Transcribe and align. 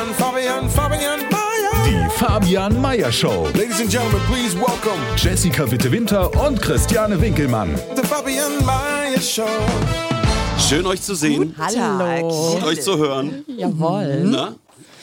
Fabian, 0.00 0.14
Fabian, 0.14 0.68
Fabian 0.70 1.20
Mayer. 1.30 1.84
Die 1.84 2.08
Fabian 2.16 2.80
Meyer 2.80 3.12
Show. 3.12 3.44
Ladies 3.54 3.80
and 3.80 3.90
gentlemen, 3.90 4.20
please 4.28 4.56
welcome 4.56 4.98
Jessica 5.14 5.70
Witte-Winter 5.70 6.30
und 6.46 6.62
Christiane 6.62 7.20
Winkelmann. 7.20 7.74
the 7.94 8.02
Fabian 8.06 8.64
Mayer 8.64 9.20
Show. 9.20 9.44
Schön 10.58 10.86
euch 10.86 11.02
zu 11.02 11.14
sehen 11.14 11.54
Hallo. 11.58 12.54
und 12.54 12.64
euch 12.64 12.80
zu 12.80 12.96
hören. 12.96 13.44
Jawohl. 13.46 14.22
Na? 14.24 14.54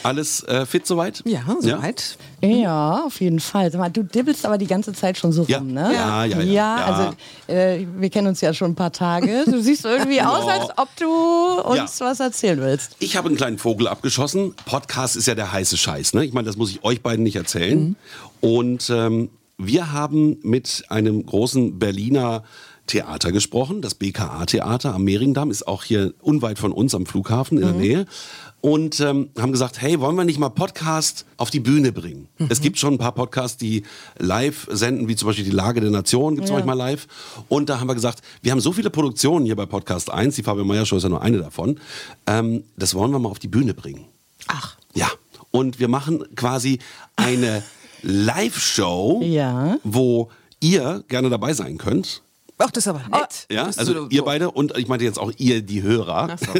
Alles 0.03 0.43
äh, 0.43 0.65
fit 0.65 0.85
soweit? 0.85 1.23
Ja, 1.25 1.41
soweit. 1.59 2.17
Ja, 2.41 3.03
auf 3.05 3.19
jeden 3.19 3.39
Fall. 3.39 3.71
Sag 3.71 3.79
mal, 3.79 3.89
du 3.89 4.03
dibbelst 4.03 4.45
aber 4.45 4.57
die 4.57 4.67
ganze 4.67 4.93
Zeit 4.93 5.17
schon 5.17 5.31
so 5.31 5.43
Ja. 5.47 5.57
rum, 5.57 5.73
ne? 5.73 5.91
Ja, 5.93 6.23
ja, 6.25 6.37
ja. 6.39 6.41
Ja, 6.43 6.77
Ja. 6.79 6.85
also 6.85 7.53
äh, 7.53 7.85
wir 7.97 8.09
kennen 8.09 8.27
uns 8.27 8.41
ja 8.41 8.53
schon 8.53 8.71
ein 8.71 8.75
paar 8.75 8.91
Tage. 8.91 9.43
Du 9.45 9.61
siehst 9.61 9.85
irgendwie 9.85 10.21
aus, 10.21 10.45
Ja. 10.45 10.53
als 10.53 10.69
ob 10.77 10.87
du 10.97 11.61
uns 11.61 11.99
Ja. 11.99 12.05
was 12.05 12.19
erzählen 12.19 12.59
willst. 12.61 12.95
Ich 12.99 13.17
habe 13.17 13.27
einen 13.27 13.37
kleinen 13.37 13.57
Vogel 13.57 13.87
abgeschossen. 13.87 14.53
Podcast 14.65 15.15
ist 15.15 15.25
ja 15.27 15.35
der 15.35 15.51
heiße 15.51 15.77
Scheiß. 15.77 16.13
Ne? 16.13 16.25
Ich 16.25 16.33
meine, 16.33 16.45
das 16.47 16.57
muss 16.57 16.69
ich 16.69 16.83
euch 16.83 17.01
beiden 17.01 17.23
nicht 17.23 17.35
erzählen. 17.35 17.95
Und 18.39 18.89
ähm, 18.89 19.29
wir 19.57 19.91
haben 19.91 20.37
mit 20.43 20.83
einem 20.89 21.25
großen 21.25 21.79
Berliner 21.79 22.43
Theater 22.85 23.31
gesprochen. 23.33 23.81
Das 23.81 23.95
BKA-Theater 23.95 24.93
am 24.95 25.03
Mehringdamm 25.03 25.51
ist 25.51 25.67
auch 25.67 25.83
hier 25.83 26.13
unweit 26.21 26.57
von 26.57 26.71
uns 26.71 26.95
am 26.95 27.05
Flughafen 27.05 27.57
in 27.57 27.63
der 27.65 27.73
Nähe. 27.73 28.05
Und 28.67 28.99
ähm, 28.99 29.29
haben 29.39 29.51
gesagt, 29.53 29.81
hey, 29.81 29.99
wollen 30.01 30.15
wir 30.17 30.25
nicht 30.25 30.39
mal 30.39 30.49
Podcast 30.49 31.25
auf 31.37 31.49
die 31.49 31.61
Bühne 31.61 31.91
bringen? 31.93 32.27
Es 32.49 32.59
gibt 32.59 32.77
schon 32.77 32.95
ein 32.95 32.97
paar 32.97 33.13
Podcasts, 33.13 33.55
die 33.57 33.83
live 34.17 34.67
senden, 34.69 35.07
wie 35.07 35.15
zum 35.15 35.27
Beispiel 35.27 35.45
die 35.45 35.51
Lage 35.51 35.79
der 35.79 35.89
Nation, 35.89 36.35
gibt's 36.35 36.49
Ja. 36.49 36.55
manchmal 36.57 36.75
live. 36.77 37.07
Und 37.47 37.69
da 37.69 37.79
haben 37.79 37.87
wir 37.87 37.93
gesagt, 37.95 38.21
wir 38.41 38.51
haben 38.51 38.59
so 38.59 38.73
viele 38.73 38.89
Produktionen 38.89 39.45
hier 39.45 39.55
bei 39.55 39.65
Podcast 39.65 40.11
1, 40.11 40.35
die 40.35 40.43
Fabian 40.43 40.67
Meyer 40.67 40.85
Show 40.85 40.97
ist 40.97 41.03
ja 41.03 41.09
nur 41.09 41.21
eine 41.21 41.37
davon, 41.37 41.79
ähm, 42.25 42.63
das 42.75 42.93
wollen 42.93 43.11
wir 43.11 43.19
mal 43.19 43.29
auf 43.29 43.39
die 43.39 43.47
Bühne 43.47 43.73
bringen. 43.73 44.05
Ach, 44.47 44.75
Ja, 44.93 45.07
und 45.51 45.79
wir 45.79 45.87
machen 45.87 46.23
quasi 46.35 46.79
eine 47.15 47.63
Live-Show, 48.01 49.21
Ja. 49.23 49.77
wo 49.83 50.29
ihr 50.59 51.03
gerne 51.07 51.29
dabei 51.29 51.53
sein 51.53 51.77
könnt. 51.77 52.21
Ach 52.57 52.71
das 52.71 52.83
ist 52.85 52.87
aber 52.87 52.99
nett. 53.09 53.45
Ja, 53.51 53.65
Das 53.65 53.77
also 53.77 53.93
so- 53.93 54.07
ihr 54.09 54.23
beide 54.23 54.51
und 54.51 54.77
ich 54.77 54.87
meinte 54.87 55.05
jetzt 55.05 55.19
auch 55.19 55.31
ihr, 55.37 55.61
die 55.61 55.81
Hörer. 55.83 56.35
So. 56.39 56.53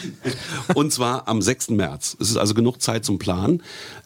und 0.74 0.92
zwar 0.92 1.28
am 1.28 1.42
6. 1.42 1.70
März. 1.70 2.16
Es 2.20 2.30
ist 2.30 2.36
also 2.36 2.54
genug 2.54 2.80
Zeit 2.80 3.04
zum 3.04 3.18
Planen. 3.18 3.62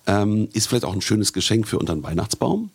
Ähm, 0.07 0.49
ist 0.53 0.69
vielleicht 0.69 0.85
auch 0.85 0.93
ein 0.95 1.01
schönes 1.03 1.33
Geschenk 1.33 1.69
für 1.69 1.79
unter 1.79 1.95
den 1.95 2.03
Weihnachtsbaum. 2.03 2.71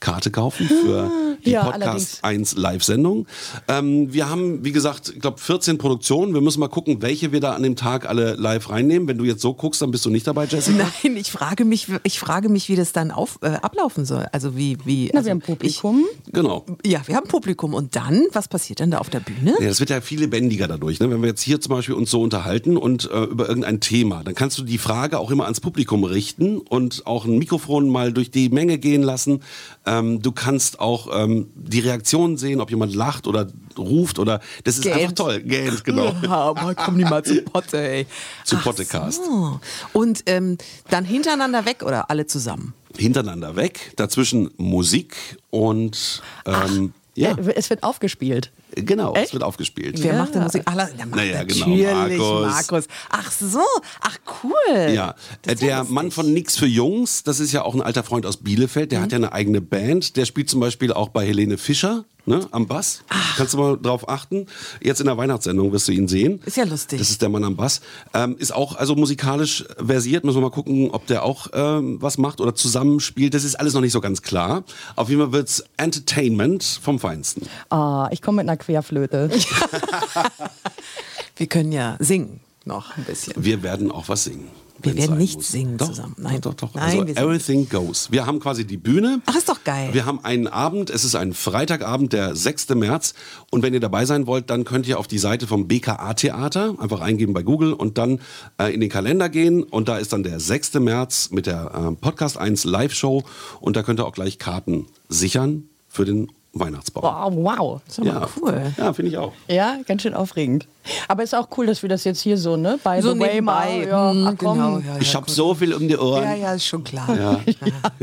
Karte 0.00 0.30
kaufen 0.30 0.68
für 0.68 1.10
die 1.44 1.50
Ja, 1.50 1.64
Podcast 1.64 1.82
allerdings. 1.82 2.24
1 2.24 2.56
Live-Sendung. 2.56 3.26
Ähm, 3.68 4.12
wir 4.12 4.28
haben, 4.28 4.64
wie 4.64 4.72
gesagt, 4.72 5.12
ich 5.14 5.20
glaube 5.20 5.38
14 5.38 5.78
Produktionen. 5.78 6.34
Wir 6.34 6.40
müssen 6.40 6.60
mal 6.60 6.68
gucken, 6.68 7.02
welche 7.02 7.32
wir 7.32 7.40
da 7.40 7.52
an 7.52 7.62
dem 7.62 7.76
Tag 7.76 8.08
alle 8.08 8.34
live 8.34 8.70
reinnehmen. 8.70 9.08
Wenn 9.08 9.18
du 9.18 9.24
jetzt 9.24 9.42
so 9.42 9.54
guckst, 9.54 9.82
dann 9.82 9.90
bist 9.90 10.04
du 10.04 10.10
nicht 10.10 10.26
dabei, 10.26 10.46
Jessica. 10.46 10.86
Nein, 11.02 11.16
ich 11.16 11.30
frage 11.30 11.64
mich, 11.64 11.88
ich 12.02 12.18
frage 12.18 12.48
mich, 12.48 12.68
wie 12.68 12.76
das 12.76 12.92
dann 12.92 13.10
auf, 13.10 13.38
äh, 13.42 13.48
ablaufen 13.48 14.04
soll. 14.04 14.26
Also 14.32 14.56
wie, 14.56 14.78
wie. 14.84 15.10
Na, 15.12 15.18
also 15.18 15.26
wir 15.26 15.30
haben 15.32 15.40
Publikum. 15.40 16.04
Genau. 16.32 16.64
Ich, 16.82 16.92
ja, 16.92 17.02
wir 17.06 17.16
haben 17.16 17.28
Publikum. 17.28 17.74
Und 17.74 17.96
dann, 17.96 18.24
was 18.32 18.48
passiert 18.48 18.80
denn 18.80 18.90
da 18.90 18.98
auf 18.98 19.10
der 19.10 19.20
Bühne? 19.20 19.54
Ja, 19.60 19.68
das 19.68 19.80
wird 19.80 19.90
ja 19.90 20.00
viel 20.00 20.20
lebendiger 20.20 20.68
dadurch. 20.68 21.00
Ne? 21.00 21.10
Wenn 21.10 21.22
wir 21.22 21.28
jetzt 21.28 21.42
hier 21.42 21.60
zum 21.60 21.70
Beispiel 21.70 21.94
uns 21.94 22.10
so 22.10 22.22
unterhalten 22.22 22.76
und 22.76 23.10
äh, 23.10 23.24
über 23.24 23.48
irgendein 23.48 23.80
Thema, 23.80 24.22
dann 24.24 24.34
kannst 24.34 24.58
du 24.58 24.62
die 24.62 24.78
Frage 24.78 25.18
auch 25.18 25.30
immer 25.30 25.44
ans 25.44 25.60
Publikum 25.60 26.04
richten 26.04 26.58
und 26.58 27.06
auch 27.06 27.24
ein 27.24 27.38
Mikrofon 27.38 27.88
mal 27.88 28.12
durch 28.12 28.30
die 28.30 28.48
Menge 28.48 28.78
gehen 28.78 29.02
lassen. 29.02 29.42
Ähm, 29.86 30.20
du 30.22 30.32
kannst 30.32 30.80
auch 30.80 31.08
ähm, 31.12 31.50
die 31.54 31.80
Reaktionen 31.80 32.36
sehen, 32.36 32.60
ob 32.60 32.70
jemand 32.70 32.94
lacht 32.94 33.26
oder 33.26 33.46
ruft 33.76 34.18
oder 34.18 34.40
das 34.64 34.78
ist 34.78 34.86
einfach 34.86 34.98
Gähnt. 35.00 35.18
toll. 35.18 35.40
Gähnt, 35.40 35.84
genau. 35.84 36.14
Ja, 36.22 36.30
aber 36.30 36.74
komm 36.74 36.96
nicht 36.96 37.08
mal 37.10 37.24
zu 37.24 37.42
Potte, 37.42 37.78
ey. 37.78 38.06
Zu 38.44 38.56
Pottecast. 38.58 39.24
So. 39.24 39.60
Und 39.92 40.22
ähm, 40.26 40.58
dann 40.90 41.04
hintereinander 41.04 41.64
weg 41.64 41.82
oder 41.84 42.10
alle 42.10 42.26
zusammen? 42.26 42.74
Hintereinander 42.96 43.54
weg, 43.56 43.92
dazwischen 43.96 44.50
Musik 44.56 45.16
und 45.50 46.22
ähm, 46.46 46.92
ja, 47.14 47.30
Äh, 47.36 47.54
Es 47.54 47.70
wird 47.70 47.82
aufgespielt. 47.82 48.50
Genau, 48.84 49.14
es 49.14 49.22
echt? 49.24 49.32
wird 49.32 49.42
aufgespielt. 49.42 50.02
Wer 50.02 50.12
Ja. 50.14 50.18
macht 50.20 50.34
denn 50.34 50.42
Musik? 50.42 50.62
Ach, 50.64 50.74
der 50.74 51.06
macht 51.06 51.16
Naja, 51.16 51.42
genau, 51.44 51.66
natürlich 51.68 52.18
Markus. 52.18 52.46
Markus. 52.68 52.84
Ach 53.10 53.30
so, 53.32 53.60
ach 54.00 54.18
cool. 54.44 54.92
Ja, 54.92 55.14
Das 55.42 55.54
äh, 55.54 55.56
der. 55.56 55.84
Mann 55.84 56.10
von 56.10 56.32
Nix 56.32 56.56
für 56.56 56.66
Jungs, 56.66 57.22
das 57.22 57.40
ist 57.40 57.52
ja 57.52 57.62
auch 57.62 57.74
ein 57.74 57.82
alter 57.82 58.02
Freund 58.02 58.26
aus 58.26 58.36
Bielefeld, 58.38 58.86
Mhm. 58.86 58.90
der 58.90 59.00
hat 59.02 59.12
ja 59.12 59.16
eine 59.16 59.32
eigene 59.32 59.60
Band. 59.60 60.16
Der 60.16 60.24
spielt 60.24 60.48
zum 60.50 60.60
Beispiel 60.60 60.92
auch 60.92 61.08
bei 61.08 61.26
Helene 61.26 61.58
Fischer 61.58 62.04
ne, 62.26 62.46
am 62.50 62.66
Bass. 62.66 63.02
Kannst 63.38 63.54
du 63.54 63.58
mal 63.58 63.78
drauf 63.78 64.06
achten. 64.08 64.46
Jetzt 64.82 65.00
in 65.00 65.06
der 65.06 65.16
Weihnachtssendung 65.16 65.72
wirst 65.72 65.88
du 65.88 65.92
ihn 65.92 66.08
sehen. 66.08 66.40
Ist 66.44 66.58
ja 66.58 66.64
lustig. 66.64 66.98
Das 66.98 67.08
ist 67.08 67.22
der 67.22 67.30
Mann 67.30 67.42
am 67.44 67.56
Bass. 67.56 67.80
Ähm, 68.12 68.36
ist 68.38 68.52
auch 68.54 68.76
also 68.76 68.94
musikalisch 68.96 69.64
versiert. 69.82 70.24
Müssen 70.24 70.36
wir 70.38 70.42
mal 70.42 70.50
gucken, 70.50 70.90
ob 70.90 71.06
der 71.06 71.22
auch 71.24 71.46
ähm, 71.54 71.96
was 72.02 72.18
macht 72.18 72.40
oder 72.42 72.54
zusammenspielt. 72.54 73.32
Das 73.32 73.44
ist 73.44 73.54
alles 73.58 73.72
noch 73.72 73.80
nicht 73.80 73.92
so 73.92 74.00
ganz 74.02 74.20
klar. 74.22 74.62
Auf 74.96 75.08
jeden 75.08 75.22
Fall 75.22 75.32
wird's 75.32 75.64
Entertainment 75.78 76.62
vom 76.82 76.98
Feinsten. 76.98 77.46
Ah, 77.70 78.08
ich 78.10 78.20
komme 78.22 78.36
mit 78.42 78.48
einer 78.48 78.56
Querflöte. 78.68 79.30
Wir 81.36 81.46
können 81.46 81.72
ja 81.72 81.96
singen 82.00 82.40
noch 82.66 82.94
ein 82.98 83.04
bisschen. 83.04 83.32
Wir 83.42 83.62
werden 83.62 83.90
auch 83.90 84.10
was 84.10 84.24
singen. 84.24 84.50
Wir 84.82 84.94
werden 84.94 85.16
nicht 85.16 85.36
muss. 85.36 85.48
singen 85.48 85.78
doch, 85.78 85.88
zusammen. 85.88 86.14
Nein. 86.18 86.42
Doch, 86.42 86.52
doch, 86.52 86.68
doch. 86.68 86.74
Nein, 86.74 87.00
also 87.00 87.14
everything 87.14 87.66
goes. 87.66 88.12
Wir 88.12 88.26
haben 88.26 88.40
quasi 88.40 88.66
die 88.66 88.76
Bühne. 88.76 89.22
Ach, 89.24 89.34
ist 89.34 89.48
doch 89.48 89.64
geil. 89.64 89.88
Wir 89.92 90.04
haben 90.04 90.22
einen 90.22 90.48
Abend, 90.48 90.90
es 90.90 91.02
ist 91.02 91.14
ein 91.14 91.32
Freitagabend, 91.32 92.12
der 92.12 92.36
6. 92.36 92.68
März. 92.74 93.14
Und 93.50 93.62
wenn 93.62 93.72
ihr 93.72 93.80
dabei 93.80 94.04
sein 94.04 94.26
wollt, 94.26 94.50
dann 94.50 94.64
könnt 94.64 94.86
ihr 94.86 94.98
auf 94.98 95.08
die 95.08 95.18
Seite 95.18 95.46
vom 95.46 95.66
BKA 95.66 96.12
Theater 96.12 96.74
einfach 96.78 97.00
eingeben 97.00 97.32
bei 97.32 97.42
Google 97.42 97.72
und 97.72 97.96
dann 97.96 98.20
äh, 98.60 98.74
in 98.74 98.80
den 98.80 98.90
Kalender 98.90 99.30
gehen. 99.30 99.62
Und 99.62 99.88
da 99.88 99.96
ist 99.96 100.12
dann 100.12 100.24
der 100.24 100.40
6. 100.40 100.74
März 100.74 101.30
mit 101.30 101.46
der 101.46 101.72
äh, 101.74 101.96
Podcast 101.96 102.36
1 102.36 102.64
Live-Show. 102.64 103.24
Und 103.60 103.76
da 103.76 103.82
könnt 103.82 103.98
ihr 103.98 104.04
auch 104.04 104.12
gleich 104.12 104.38
Karten 104.38 104.88
sichern 105.08 105.70
für 105.88 106.04
den 106.04 106.30
Weihnachtsbaum. 106.60 107.04
Oh, 107.04 107.44
wow. 107.44 107.80
ist 107.86 107.98
doch 107.98 108.04
mal 108.04 108.28
cool. 108.40 108.72
Ja, 108.76 108.92
finde 108.92 109.10
ich 109.10 109.18
auch. 109.18 109.32
Ja, 109.48 109.76
ganz 109.86 110.02
schön 110.02 110.14
aufregend. 110.14 110.66
Aber 111.08 111.22
ist 111.22 111.34
auch 111.34 111.48
cool, 111.56 111.66
dass 111.66 111.82
wir 111.82 111.88
das 111.88 112.04
jetzt 112.04 112.20
hier 112.20 112.36
so, 112.38 112.56
ne? 112.56 112.78
By 112.82 113.00
So 113.02 113.12
the 113.14 113.20
way 113.20 113.34
nebenbei. 113.34 113.42
mal. 113.42 113.88
Ja, 113.88 114.10
Hm, 114.12 114.26
ach, 114.26 114.34
komm. 114.38 114.58
genau, 114.58 114.78
ja, 114.78 114.98
Ich 115.00 115.12
ja, 115.12 115.20
habe 115.20 115.30
so 115.30 115.54
viel 115.54 115.74
um 115.74 115.86
die 115.88 115.96
Ohren. 115.96 116.22
Ja, 116.24 116.34
ja, 116.34 116.54
ist 116.54 116.66
schon 116.66 116.84
klar. 116.84 117.08
Ja. 117.16 117.40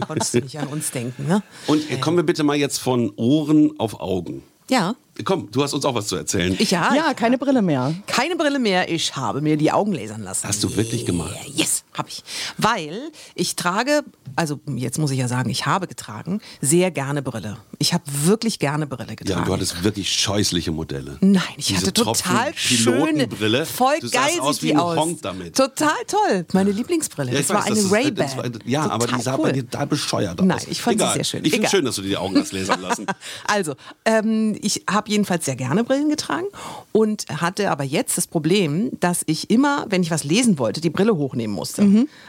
Konntest 0.07 0.33
du 0.33 0.39
nicht 0.39 0.59
an 0.59 0.67
uns 0.67 0.91
denken, 0.91 1.27
ne? 1.27 1.41
Und 1.67 1.81
kommen 2.01 2.17
wir 2.17 2.23
bitte 2.25 2.43
mal 2.43 2.55
jetzt 2.55 2.79
von 2.79 3.11
Ohren 3.15 3.71
auf 3.79 3.99
Augen. 3.99 4.43
Ja. 4.69 4.95
Komm, 5.23 5.49
du 5.51 5.63
hast 5.63 5.73
uns 5.73 5.85
auch 5.85 5.95
was 5.95 6.07
zu 6.07 6.15
erzählen. 6.17 6.55
Ich 6.59 6.71
ja. 6.71 6.93
Ja, 6.93 7.13
keine 7.13 7.37
Brille 7.37 7.61
mehr. 7.61 7.93
Keine 8.07 8.35
Brille 8.35 8.59
mehr, 8.59 8.91
ich 8.91 9.15
habe 9.15 9.39
mir 9.41 9.55
die 9.57 9.71
Augen 9.71 9.93
lasern 9.93 10.23
lassen. 10.23 10.47
Hast 10.47 10.63
du 10.63 10.75
wirklich 10.75 11.05
gemacht? 11.05 11.35
Yes, 11.53 11.84
habe 11.97 12.09
ich. 12.09 12.23
Weil 12.57 13.11
ich 13.35 13.55
trage, 13.55 14.03
also 14.35 14.59
jetzt 14.75 14.97
muss 14.97 15.11
ich 15.11 15.19
ja 15.19 15.27
sagen, 15.27 15.49
ich 15.49 15.65
habe 15.65 15.87
getragen, 15.87 16.41
sehr 16.61 16.91
gerne 16.91 17.21
Brille. 17.21 17.57
Ich 17.79 17.93
habe 17.93 18.03
wirklich 18.23 18.59
gerne 18.59 18.87
Brille 18.87 19.09
Ja, 19.09 19.15
getragen. 19.15 19.39
und 19.41 19.47
du 19.47 19.53
hattest 19.53 19.83
wirklich 19.83 20.11
scheußliche 20.11 20.71
Modelle. 20.71 21.17
Nein, 21.21 21.41
ich 21.57 21.67
Diese 21.67 21.81
hatte 21.81 21.93
total 21.93 22.53
schöne 22.55 22.97
Tropfen-Pilotenbrille. 22.97 23.65
Voll 23.65 23.99
du 23.99 24.09
geil 24.09 24.23
sahst 24.29 24.39
aus 24.41 24.55
sieht 24.55 24.63
wie 24.63 24.67
die 24.73 24.77
aus. 24.77 24.97
Honk 24.97 25.21
damit. 25.21 25.55
Total 25.55 25.89
toll. 26.07 26.45
Meine 26.53 26.71
Lieblingsbrille. 26.71 27.31
Ja, 27.31 27.37
das 27.39 27.49
war 27.49 27.57
weiß, 27.57 27.65
eine 27.65 27.75
das 27.75 27.83
ist- 27.85 27.91
Ray-Ban. 27.91 28.15
das 28.15 28.37
war- 28.37 28.45
Ja, 28.65 28.89
aber 28.89 29.05
die 29.05 29.11
Total 29.11 29.23
sah 29.23 29.35
cool. 29.37 29.43
bei 29.43 29.51
dir 29.53 29.63
da 29.63 29.85
bescheuert 29.85 30.39
aus. 30.39 30.45
Nein, 30.45 30.59
ich 30.69 30.81
fand 30.81 30.99
sie 30.99 31.03
Egal. 31.03 31.13
sehr 31.15 31.23
schön. 31.23 31.45
Ich 31.45 31.51
finde 31.51 31.69
schön, 31.69 31.85
dass 31.85 31.95
du 31.95 32.01
dir 32.01 32.09
die 32.09 32.17
Augen 32.17 32.37
hast 32.37 32.51
lasern 32.53 32.81
lassen. 32.81 33.05
Also, 33.47 33.75
ähm, 34.05 34.57
ich 34.61 34.83
habe 34.89 35.09
jedenfalls 35.09 35.45
sehr 35.45 35.55
gerne 35.55 35.83
Brillen 35.83 36.09
getragen 36.09 36.47
und 36.91 37.25
hatte 37.41 37.69
aber 37.71 37.83
jetzt 37.83 38.17
das 38.17 38.27
Problem, 38.27 38.91
dass 38.99 39.23
ich 39.27 39.49
immer, 39.49 39.85
wenn 39.89 40.01
ich 40.01 40.11
was 40.11 40.23
lesen 40.23 40.57
wollte, 40.57 40.81
die 40.81 40.89
Brille 40.89 41.15
hochnehmen 41.15 41.55
musste. 41.55 41.84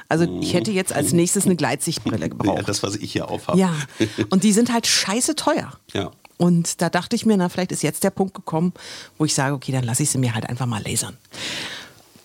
Also 0.09 0.41
ich 0.41 0.55
hätte 0.55 0.71
jetzt 0.71 0.93
als 0.93 1.13
nächstes 1.13 1.45
eine 1.45 1.57
Gleitsichtbrille 1.57 2.21
ja, 2.23 2.29
gebraucht. 2.29 2.69
das, 2.69 2.83
was 2.83 2.97
ich 2.97 3.13
hier 3.13 3.29
aufhabe. 3.31 3.59
Ja, 3.59 3.75
und 4.31 4.45
die 4.45 4.53
sind 4.53 4.73
halt 4.73 4.87
scheiße 4.87 5.35
teuer. 5.35 5.73
Ja. 5.93 6.11
Und 6.39 6.83
da 6.83 6.91
dachte 6.91 7.17
ich 7.17 7.25
mir, 7.25 7.37
na, 7.37 7.49
vielleicht 7.49 7.73
ist 7.73 7.83
jetzt 7.83 8.05
der 8.05 8.11
Punkt 8.11 8.35
gekommen, 8.35 8.73
wo 9.19 9.25
ich 9.25 9.35
sage, 9.35 9.55
okay, 9.55 9.73
dann 9.73 9.85
lasse 9.85 10.03
ich 10.03 10.11
sie 10.11 10.19
mir 10.19 10.35
halt 10.35 10.49
einfach 10.49 10.67
mal 10.67 10.83
lasern. 10.83 11.17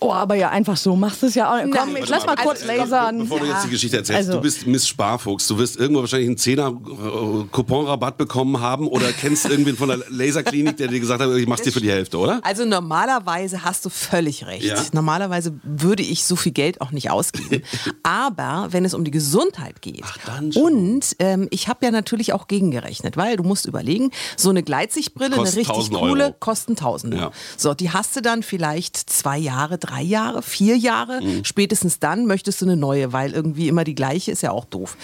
Oh, 0.02 0.12
aber 0.12 0.34
ja, 0.34 0.50
einfach 0.50 0.76
so 0.76 0.96
machst 0.96 1.22
du 1.22 1.26
es 1.26 1.34
ja 1.34 1.52
auch. 1.52 1.58
Komm, 1.70 1.96
ich 1.96 2.08
lass 2.08 2.26
mal 2.26 2.34
also, 2.34 2.48
kurz 2.48 2.64
lasern. 2.64 3.18
Bevor 3.18 3.40
du 3.40 3.46
jetzt 3.46 3.64
die 3.64 3.70
Geschichte 3.70 3.96
erzählst, 3.98 4.18
Also- 4.28 4.32
du 4.34 4.40
bist 4.40 4.66
Miss 4.66 4.86
Sparfuchs. 4.88 5.46
Du 5.46 5.58
wirst 5.58 5.76
irgendwo 5.76 6.00
wahrscheinlich 6.00 6.28
einen 6.28 6.38
Zehner 6.38 6.68
äh, 6.68 7.44
Couponrabatt 7.50 8.18
bekommen 8.18 8.60
haben 8.60 8.86
oder 8.88 9.12
kennst 9.12 9.46
irgendwen 9.46 9.76
von 9.76 9.88
der 9.88 9.98
Laserklinik, 10.08 10.76
der 10.76 10.88
dir 10.88 11.00
gesagt 11.00 11.22
hat, 11.22 11.30
ich 11.36 11.46
mach's 11.46 11.62
dir 11.62 11.72
für 11.72 11.80
die 11.80 11.90
Hälfte, 11.90 12.18
oder? 12.18 12.40
Also 12.42 12.64
normalerweise 12.64 13.64
hast 13.64 13.84
du 13.84 13.90
völlig 13.90 14.46
recht. 14.46 14.64
Ja. 14.64 14.82
Normalerweise 14.92 15.52
würde 15.62 16.02
ich 16.02 16.24
so 16.24 16.36
viel 16.36 16.52
Geld 16.52 16.80
auch 16.80 16.90
nicht 16.90 17.10
ausgeben. 17.10 17.62
Aber 18.02 18.68
wenn 18.70 18.84
es 18.84 18.94
um 18.94 19.04
die 19.04 19.10
Gesundheit 19.10 19.82
geht 19.82 20.04
dann 20.26 20.52
schon. 20.52 20.62
und 20.62 21.16
ähm, 21.18 21.48
ich 21.50 21.68
habe 21.68 21.84
ja 21.84 21.90
natürlich 21.90 22.32
auch 22.32 22.48
gegengerechnet, 22.48 23.16
weil 23.16 23.36
du 23.36 23.42
musst 23.44 23.66
überlegen, 23.66 24.10
so 24.36 24.50
eine 24.50 24.62
Gleitsichtbrille, 24.62 25.34
eine 25.34 25.36
Kostet 25.36 25.58
richtig 25.58 25.74
1000 25.76 25.98
coole, 25.98 26.24
Euro. 26.24 26.34
kosten 26.40 26.76
Tausende. 26.76 27.16
Ja. 27.16 27.30
So, 27.56 27.74
die 27.74 27.90
hast 27.90 28.16
du 28.16 28.22
dann 28.22 28.42
vielleicht 28.42 28.96
zwei 28.96 29.38
Jahre, 29.38 29.78
drei 29.78 29.91
Jahre, 30.00 30.42
vier 30.42 30.76
Jahre. 30.76 31.20
Mhm. 31.20 31.44
Spätestens 31.44 31.98
dann 31.98 32.26
möchtest 32.26 32.60
du 32.60 32.64
eine 32.64 32.76
neue, 32.76 33.12
weil 33.12 33.32
irgendwie 33.32 33.68
immer 33.68 33.84
die 33.84 33.94
gleiche 33.94 34.30
ist 34.30 34.42
ja 34.42 34.50
auch 34.52 34.64
doof. 34.64 34.96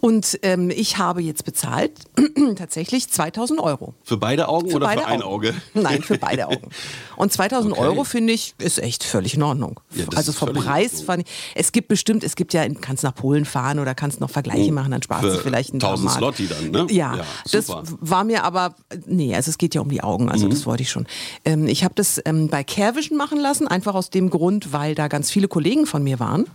Und 0.00 0.38
ähm, 0.42 0.70
ich 0.70 0.98
habe 0.98 1.20
jetzt 1.22 1.44
bezahlt 1.44 1.92
tatsächlich 2.56 3.08
2000 3.10 3.60
Euro. 3.60 3.94
Für 4.04 4.16
beide 4.16 4.48
Augen 4.48 4.70
Für 4.70 4.76
oder 4.76 4.86
beide 4.86 5.00
für 5.02 5.06
ein 5.08 5.22
Augen. 5.22 5.32
Auge? 5.48 5.54
Nein, 5.74 6.02
für 6.02 6.18
beide 6.18 6.48
Augen. 6.48 6.68
Und 7.16 7.32
2000 7.32 7.72
Okay. 7.72 7.80
Euro 7.82 8.04
finde 8.04 8.32
ich 8.32 8.54
ist 8.58 8.78
echt 8.78 9.04
völlig 9.04 9.34
in 9.34 9.42
Ordnung. 9.42 9.80
Ja, 9.94 10.04
also 10.14 10.32
vom 10.32 10.52
Preis 10.52 10.90
Ordnung. 10.92 11.04
fand 11.06 11.22
ich, 11.28 11.34
es 11.54 11.72
gibt 11.72 11.88
bestimmt, 11.88 12.24
es 12.24 12.36
gibt 12.36 12.52
ja, 12.52 12.68
kannst 12.68 13.02
nach 13.04 13.14
Polen 13.14 13.44
fahren 13.44 13.78
oder 13.78 13.94
kannst 13.94 14.20
noch 14.20 14.30
Vergleiche 14.30 14.72
machen, 14.72 14.90
dann 14.90 15.02
sparst 15.02 15.24
du 15.24 15.38
vielleicht 15.38 15.72
ein 15.74 15.78
paar 15.78 15.90
1000 15.90 16.04
Mark. 16.06 16.18
Zloty 16.18 16.48
dann, 16.48 16.70
ne? 16.70 16.86
Ja, 16.92 17.16
Ja, 17.16 17.24
das 17.50 17.68
war 17.68 18.24
mir 18.24 18.44
aber, 18.44 18.74
nee, 19.06 19.34
also 19.34 19.50
es 19.50 19.58
geht 19.58 19.74
ja 19.74 19.80
um 19.80 19.88
die 19.88 20.02
Augen, 20.02 20.24
Mhm. 20.24 20.30
also 20.30 20.48
das 20.48 20.66
wollte 20.66 20.82
ich 20.82 20.90
schon. 20.90 21.06
Ähm, 21.44 21.66
ich 21.66 21.84
habe 21.84 21.94
das 21.94 22.20
ähm, 22.24 22.48
bei 22.48 22.62
Carevision 22.64 23.16
machen 23.18 23.40
lassen, 23.40 23.66
einfach 23.68 23.94
aus 23.94 24.10
dem 24.10 24.21
Grund, 24.30 24.72
weil 24.72 24.94
da 24.94 25.08
ganz 25.08 25.30
viele 25.30 25.48
Kollegen 25.48 25.86
von 25.86 26.02
mir 26.02 26.18
waren. 26.20 26.46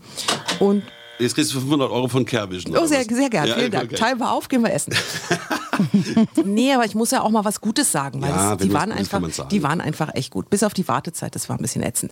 Und 0.60 0.84
Jetzt 1.20 1.34
kriegst 1.34 1.52
du 1.54 1.60
500 1.60 1.90
Euro 1.90 2.08
von 2.08 2.26
Carevision. 2.26 2.78
Oh, 2.78 2.86
sehr, 2.86 3.04
sehr 3.04 3.30
gerne. 3.30 3.50
Ja, 3.50 3.56
Vielen 3.56 3.72
Dank. 3.72 3.86
okay. 3.86 3.96
Teil 3.96 4.20
war 4.20 4.34
auf, 4.34 4.50
gehen 4.50 4.62
wir 4.62 4.72
essen. 4.72 4.94
nee, 6.46 6.74
aber 6.74 6.86
ich 6.86 6.94
muss 6.94 7.10
ja 7.12 7.22
auch 7.22 7.30
mal 7.32 7.44
was 7.44 7.60
Gutes 7.60 7.92
sagen, 7.92 8.22
weil 8.22 8.30
Ja, 8.30 8.56
das, 8.56 8.68
die, 8.68 8.74
waren 8.74 8.92
einfach, 8.92 9.48
die 9.48 9.64
waren 9.64 9.82
einfach 9.82 10.14
echt 10.14 10.32
gut. 10.32 10.50
Bis 10.50 10.62
auf 10.64 10.74
die 10.76 10.88
Wartezeit, 10.88 11.34
das 11.34 11.50
war 11.50 11.58
ein 11.58 11.62
bisschen 11.62 11.82
ätzend. 11.82 12.12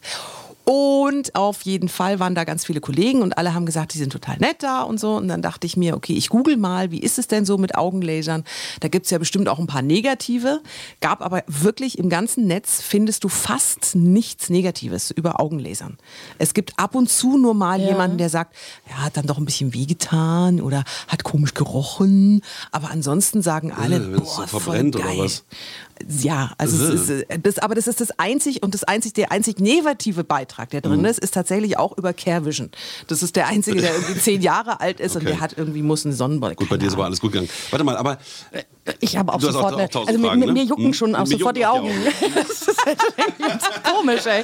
Und 0.65 1.35
auf 1.35 1.61
jeden 1.61 1.89
Fall 1.89 2.19
waren 2.19 2.33
da 2.33 2.43
ganz 2.43 2.65
viele 2.65 2.81
Kollegen 2.81 3.21
und 3.21 3.37
alle 3.37 3.53
haben 3.53 3.67
gesagt, 3.67 3.93
die 3.93 3.99
sind 3.99 4.11
total 4.11 4.37
nett 4.37 4.63
da 4.63 4.81
und 4.81 4.99
so. 4.99 5.15
Und 5.15 5.27
dann 5.27 5.43
dachte 5.43 5.67
ich 5.67 5.77
mir, 5.77 5.95
okay, 5.95 6.13
ich 6.13 6.29
google 6.29 6.57
mal, 6.57 6.89
wie 6.89 6.99
ist 6.99 7.19
es 7.19 7.27
denn 7.27 7.45
so 7.45 7.59
mit 7.59 7.75
Augenlasern? 7.75 8.43
Da 8.79 8.87
gibt 8.87 9.05
es 9.05 9.11
ja 9.11 9.19
bestimmt 9.19 9.47
auch 9.47 9.59
ein 9.59 9.67
paar 9.67 9.83
negative. 9.83 10.61
Gab 11.01 11.21
aber 11.21 11.43
wirklich 11.45 11.99
im 11.99 12.09
ganzen 12.09 12.47
Netz 12.47 12.81
findest 12.81 13.23
du 13.23 13.29
fast 13.29 13.95
nichts 13.95 14.49
Negatives 14.49 15.11
über 15.11 15.39
Augenlasern. 15.39 15.97
Es 16.39 16.55
gibt 16.55 16.79
ab 16.79 16.95
und 16.95 17.11
zu 17.11 17.37
nur 17.37 17.53
mal 17.53 17.79
jemanden, 17.79 18.17
der 18.17 18.29
sagt, 18.29 18.55
ja, 18.89 19.03
hat 19.03 19.17
dann 19.17 19.27
doch 19.27 19.37
ein 19.37 19.45
bisschen 19.45 19.73
wehgetan 19.73 20.61
oder 20.61 20.83
hat 21.07 21.23
komisch 21.23 21.53
gerochen. 21.53 22.41
Aber 22.71 22.89
ansonsten 22.89 23.43
sagen 23.43 23.71
alle, 23.71 24.01
wenn 24.13 24.23
es 24.23 24.35
so 24.35 24.41
boah, 24.41 24.47
voll 24.47 24.61
verbrennt 24.61 24.95
oder 24.95 25.05
geil. 25.05 25.19
was? 25.19 25.43
Ja, 26.21 26.51
also 26.57 26.93
ist, 26.93 27.09
äh, 27.09 27.39
das, 27.39 27.57
aber 27.59 27.73
das 27.73 27.87
ist 27.87 28.01
das 28.01 28.11
einzig 28.19 28.61
und 28.63 28.73
das 28.73 28.83
einzig, 28.83 29.13
der 29.13 29.31
einzig 29.31 29.59
negative 29.59 30.23
Beitrag, 30.25 30.69
der 30.71 30.81
Mhm. 30.85 30.89
drin 30.95 31.05
ist, 31.05 31.19
ist 31.19 31.33
tatsächlich 31.33 31.77
auch 31.77 31.97
über 31.97 32.11
Carevision. 32.13 32.69
Das 33.07 33.23
ist 33.23 33.35
der 33.35 33.47
einzige, 33.47 33.79
der 33.81 33.93
irgendwie 33.93 34.19
zehn 34.19 34.41
Jahre 34.41 34.81
alt 34.81 34.99
ist 34.99 35.15
und 35.15 35.21
Okay. 35.21 35.31
der 35.31 35.39
hat 35.39 35.53
irgendwie 35.57 35.81
muss 35.81 36.05
eine 36.05 36.13
Sonnenbrille. 36.13 36.55
Gut, 36.55 36.67
bei 36.69 36.77
dir 36.77 36.87
ist 36.87 36.93
aber 36.95 37.05
alles 37.05 37.21
gut 37.21 37.31
gegangen. 37.31 37.49
Warte 37.69 37.85
mal, 37.85 37.95
aber 37.97 38.17
Ich 38.99 39.17
habe 39.17 39.33
auch 39.33 39.41
sofort 39.41 39.73
auch- 39.73 39.77
eine, 39.79 39.89
auch 39.95 40.07
also 40.07 40.19
Fragen, 40.21 40.39
mit 40.39 40.47
ne? 40.49 40.53
mir 40.53 40.63
jucken 40.63 40.85
Hm? 40.85 40.93
schon 40.93 41.15
auch 41.15 41.25
sofort 41.25 41.55
die 41.57 41.65
Augen. 41.65 41.89
die 41.89 42.31
das 42.35 42.61
ist 42.67 42.85
halt 42.85 42.99
komisch, 43.97 44.25
ey. 44.25 44.43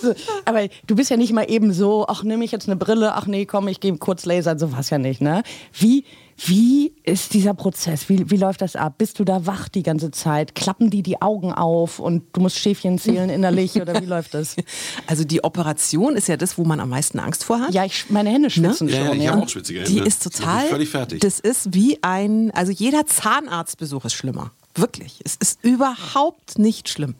So, 0.00 0.14
aber 0.44 0.68
du 0.86 0.94
bist 0.94 1.10
ja 1.10 1.16
nicht 1.16 1.32
mal 1.32 1.44
eben 1.50 1.72
so, 1.72 2.06
ach, 2.08 2.22
nehme 2.22 2.44
ich 2.44 2.52
jetzt 2.52 2.68
eine 2.68 2.76
Brille, 2.76 3.14
ach 3.14 3.26
nee, 3.26 3.44
komm, 3.44 3.68
ich 3.68 3.80
gehe 3.80 3.94
kurz 3.98 4.24
lasern, 4.24 4.58
so 4.58 4.72
was 4.72 4.88
ja 4.90 4.98
nicht, 4.98 5.20
ne? 5.20 5.42
Wie, 5.78 6.04
wie 6.46 6.92
ist 7.02 7.34
dieser 7.34 7.54
Prozess? 7.54 8.08
Wie, 8.08 8.30
wie 8.30 8.36
läuft 8.36 8.62
das 8.62 8.74
ab? 8.74 8.94
Bist 8.98 9.18
du 9.18 9.24
da 9.24 9.46
wach 9.46 9.68
die 9.68 9.82
ganze 9.82 10.10
Zeit? 10.10 10.54
Klappen 10.54 10.88
die 10.88 11.02
die 11.02 11.20
Augen 11.20 11.52
auf 11.52 11.98
und 11.98 12.24
du 12.32 12.40
musst 12.40 12.58
Schäfchen 12.58 12.98
zählen 12.98 13.28
innerlich 13.28 13.80
oder 13.80 14.00
wie 14.00 14.06
läuft 14.06 14.34
das? 14.34 14.56
Also 15.06 15.24
die 15.24 15.42
Operation 15.42 16.14
ist 16.14 16.28
ja 16.28 16.36
das, 16.36 16.56
wo 16.56 16.64
man 16.64 16.78
am 16.78 16.90
meisten 16.90 17.18
Angst 17.18 17.44
vor 17.44 17.60
hat. 17.60 17.74
Ja, 17.74 17.84
ich, 17.84 18.10
meine 18.10 18.30
Hände 18.30 18.48
schwitzen 18.48 18.88
Ja, 18.88 19.00
ja, 19.00 19.06
schon, 19.06 19.16
ich 19.16 19.24
ja. 19.24 19.32
habe 19.32 19.42
auch 19.42 19.48
schwitzige 19.48 19.80
Hände. 19.80 19.92
Die 19.92 20.06
ist 20.06 20.22
total. 20.22 20.68
völlig 20.68 20.88
fertig. 20.88 21.20
Das 21.20 21.40
ist 21.40 21.74
wie 21.74 21.98
ein, 22.02 22.50
also 22.52 22.70
jeder 22.70 23.06
Zahnarztbesuch 23.06 24.04
ist 24.04 24.14
schlimmer. 24.14 24.52
Wirklich. 24.74 25.20
Es 25.24 25.36
ist 25.36 25.58
überhaupt 25.64 26.58
nicht 26.58 26.88
schlimm. 26.88 27.16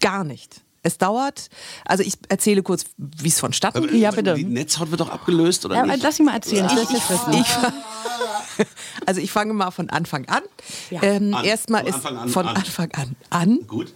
Gar 0.00 0.24
nicht. 0.24 0.62
Es 0.82 0.96
dauert, 0.98 1.48
also 1.84 2.02
ich 2.02 2.14
erzähle 2.28 2.62
kurz, 2.62 2.84
wie 2.96 3.28
es 3.28 3.38
vonstatten 3.38 3.82
geht. 3.86 4.00
Ja, 4.00 4.10
bitte. 4.12 4.34
Die 4.34 4.44
Netzhaut 4.44 4.90
wird 4.90 5.00
doch 5.00 5.10
abgelöst, 5.10 5.64
oder 5.66 5.74
Ja, 5.76 5.84
nicht? 5.84 6.02
lass 6.02 6.18
ihn 6.18 6.24
mal 6.24 6.34
erzählen, 6.34 6.66
ich 6.66 6.72
es 6.82 6.90
jetzt 6.90 7.10
wissen. 7.10 7.32
Ich, 7.34 8.66
also 9.06 9.20
ich 9.20 9.30
fange 9.30 9.52
mal 9.52 9.70
von 9.72 9.90
Anfang 9.90 10.26
an. 10.28 10.42
Ja. 10.90 11.02
Ähm, 11.02 11.34
An. 11.34 11.44
erstmal 11.44 11.82
Von 11.82 11.88
ist 11.90 11.94
Anfang 11.96 12.16
an 12.16 12.28
von 12.30 12.48
an. 12.48 12.56
Anfang 12.56 12.90
an 12.92 13.16
an. 13.30 13.58
Gut. 13.66 13.92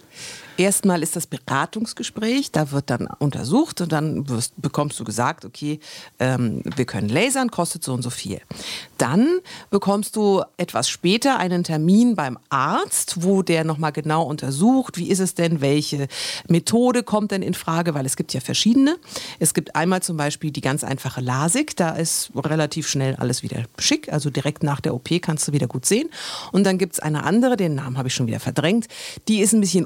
Erstmal 0.57 1.03
ist 1.03 1.17
das 1.17 1.27
Beratungsgespräch, 1.27 2.51
da 2.51 2.71
wird 2.71 2.89
dann 2.89 3.07
untersucht 3.19 3.81
und 3.81 3.91
dann 3.91 4.29
wirst, 4.29 4.53
bekommst 4.61 4.97
du 4.99 5.03
gesagt, 5.03 5.43
okay, 5.43 5.79
ähm, 6.19 6.61
wir 6.75 6.85
können 6.85 7.09
lasern, 7.09 7.51
kostet 7.51 7.83
so 7.83 7.93
und 7.93 8.01
so 8.01 8.09
viel. 8.09 8.39
Dann 8.97 9.39
bekommst 9.69 10.15
du 10.15 10.43
etwas 10.55 10.87
später 10.87 11.37
einen 11.37 11.65
Termin 11.65 12.15
beim 12.15 12.39
Arzt, 12.49 13.23
wo 13.23 13.41
der 13.41 13.65
nochmal 13.65 13.91
genau 13.91 14.23
untersucht, 14.23 14.97
wie 14.97 15.09
ist 15.09 15.19
es 15.19 15.35
denn, 15.35 15.59
welche 15.59 16.07
Methode 16.47 17.03
kommt 17.03 17.31
denn 17.31 17.41
in 17.41 17.53
Frage, 17.53 17.93
weil 17.93 18.05
es 18.05 18.15
gibt 18.15 18.33
ja 18.33 18.39
verschiedene. 18.39 18.97
Es 19.39 19.53
gibt 19.53 19.75
einmal 19.75 20.01
zum 20.03 20.15
Beispiel 20.15 20.51
die 20.51 20.61
ganz 20.61 20.85
einfache 20.85 21.19
LASIK, 21.19 21.75
da 21.75 21.89
ist 21.89 22.31
relativ 22.33 22.87
schnell 22.87 23.15
alles 23.15 23.43
wieder 23.43 23.63
schick, 23.77 24.11
also 24.11 24.29
direkt 24.29 24.63
nach 24.63 24.79
der 24.79 24.93
OP 24.93 25.09
kannst 25.21 25.49
du 25.49 25.51
wieder 25.51 25.67
gut 25.67 25.85
sehen. 25.85 26.09
Und 26.53 26.63
dann 26.63 26.77
gibt 26.77 26.93
es 26.93 26.99
eine 27.01 27.23
andere, 27.23 27.57
den 27.57 27.75
Namen 27.75 27.97
habe 27.97 28.07
ich 28.07 28.13
schon 28.13 28.27
wieder 28.27 28.39
verdrängt, 28.39 28.87
die 29.27 29.39
ist 29.39 29.53
ein 29.53 29.59
bisschen 29.59 29.85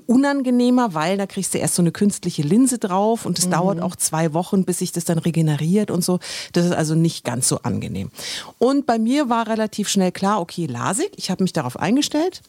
unangenehmer, 0.59 0.94
weil 0.94 1.17
da 1.17 1.25
kriegst 1.25 1.53
du 1.53 1.57
erst 1.57 1.75
so 1.75 1.81
eine 1.81 1.91
künstliche 1.91 2.41
Linse 2.41 2.77
drauf 2.77 3.25
und 3.25 3.39
es 3.39 3.50
dauert 3.50 3.81
auch 3.81 3.95
zwei 3.95 4.33
Wochen, 4.33 4.65
bis 4.65 4.79
sich 4.79 4.91
das 4.91 5.06
dann 5.06 5.17
regeneriert 5.17 5.91
und 5.91 6.03
so. 6.03 6.19
Das 6.53 6.65
ist 6.65 6.73
also 6.73 6.95
nicht 6.95 7.23
ganz 7.23 7.47
so 7.47 7.59
angenehm. 7.59 8.11
Und 8.57 8.85
bei 8.85 9.00
mir 9.00 9.29
war 9.29 9.47
relativ 9.47 9.89
schnell 9.89 10.11
klar, 10.11 10.41
okay, 10.41 10.65
LASIK, 10.65 11.11
ich 11.15 11.31
habe 11.31 11.44
mich 11.44 11.53
darauf 11.53 11.77
eingestellt. 11.77 12.41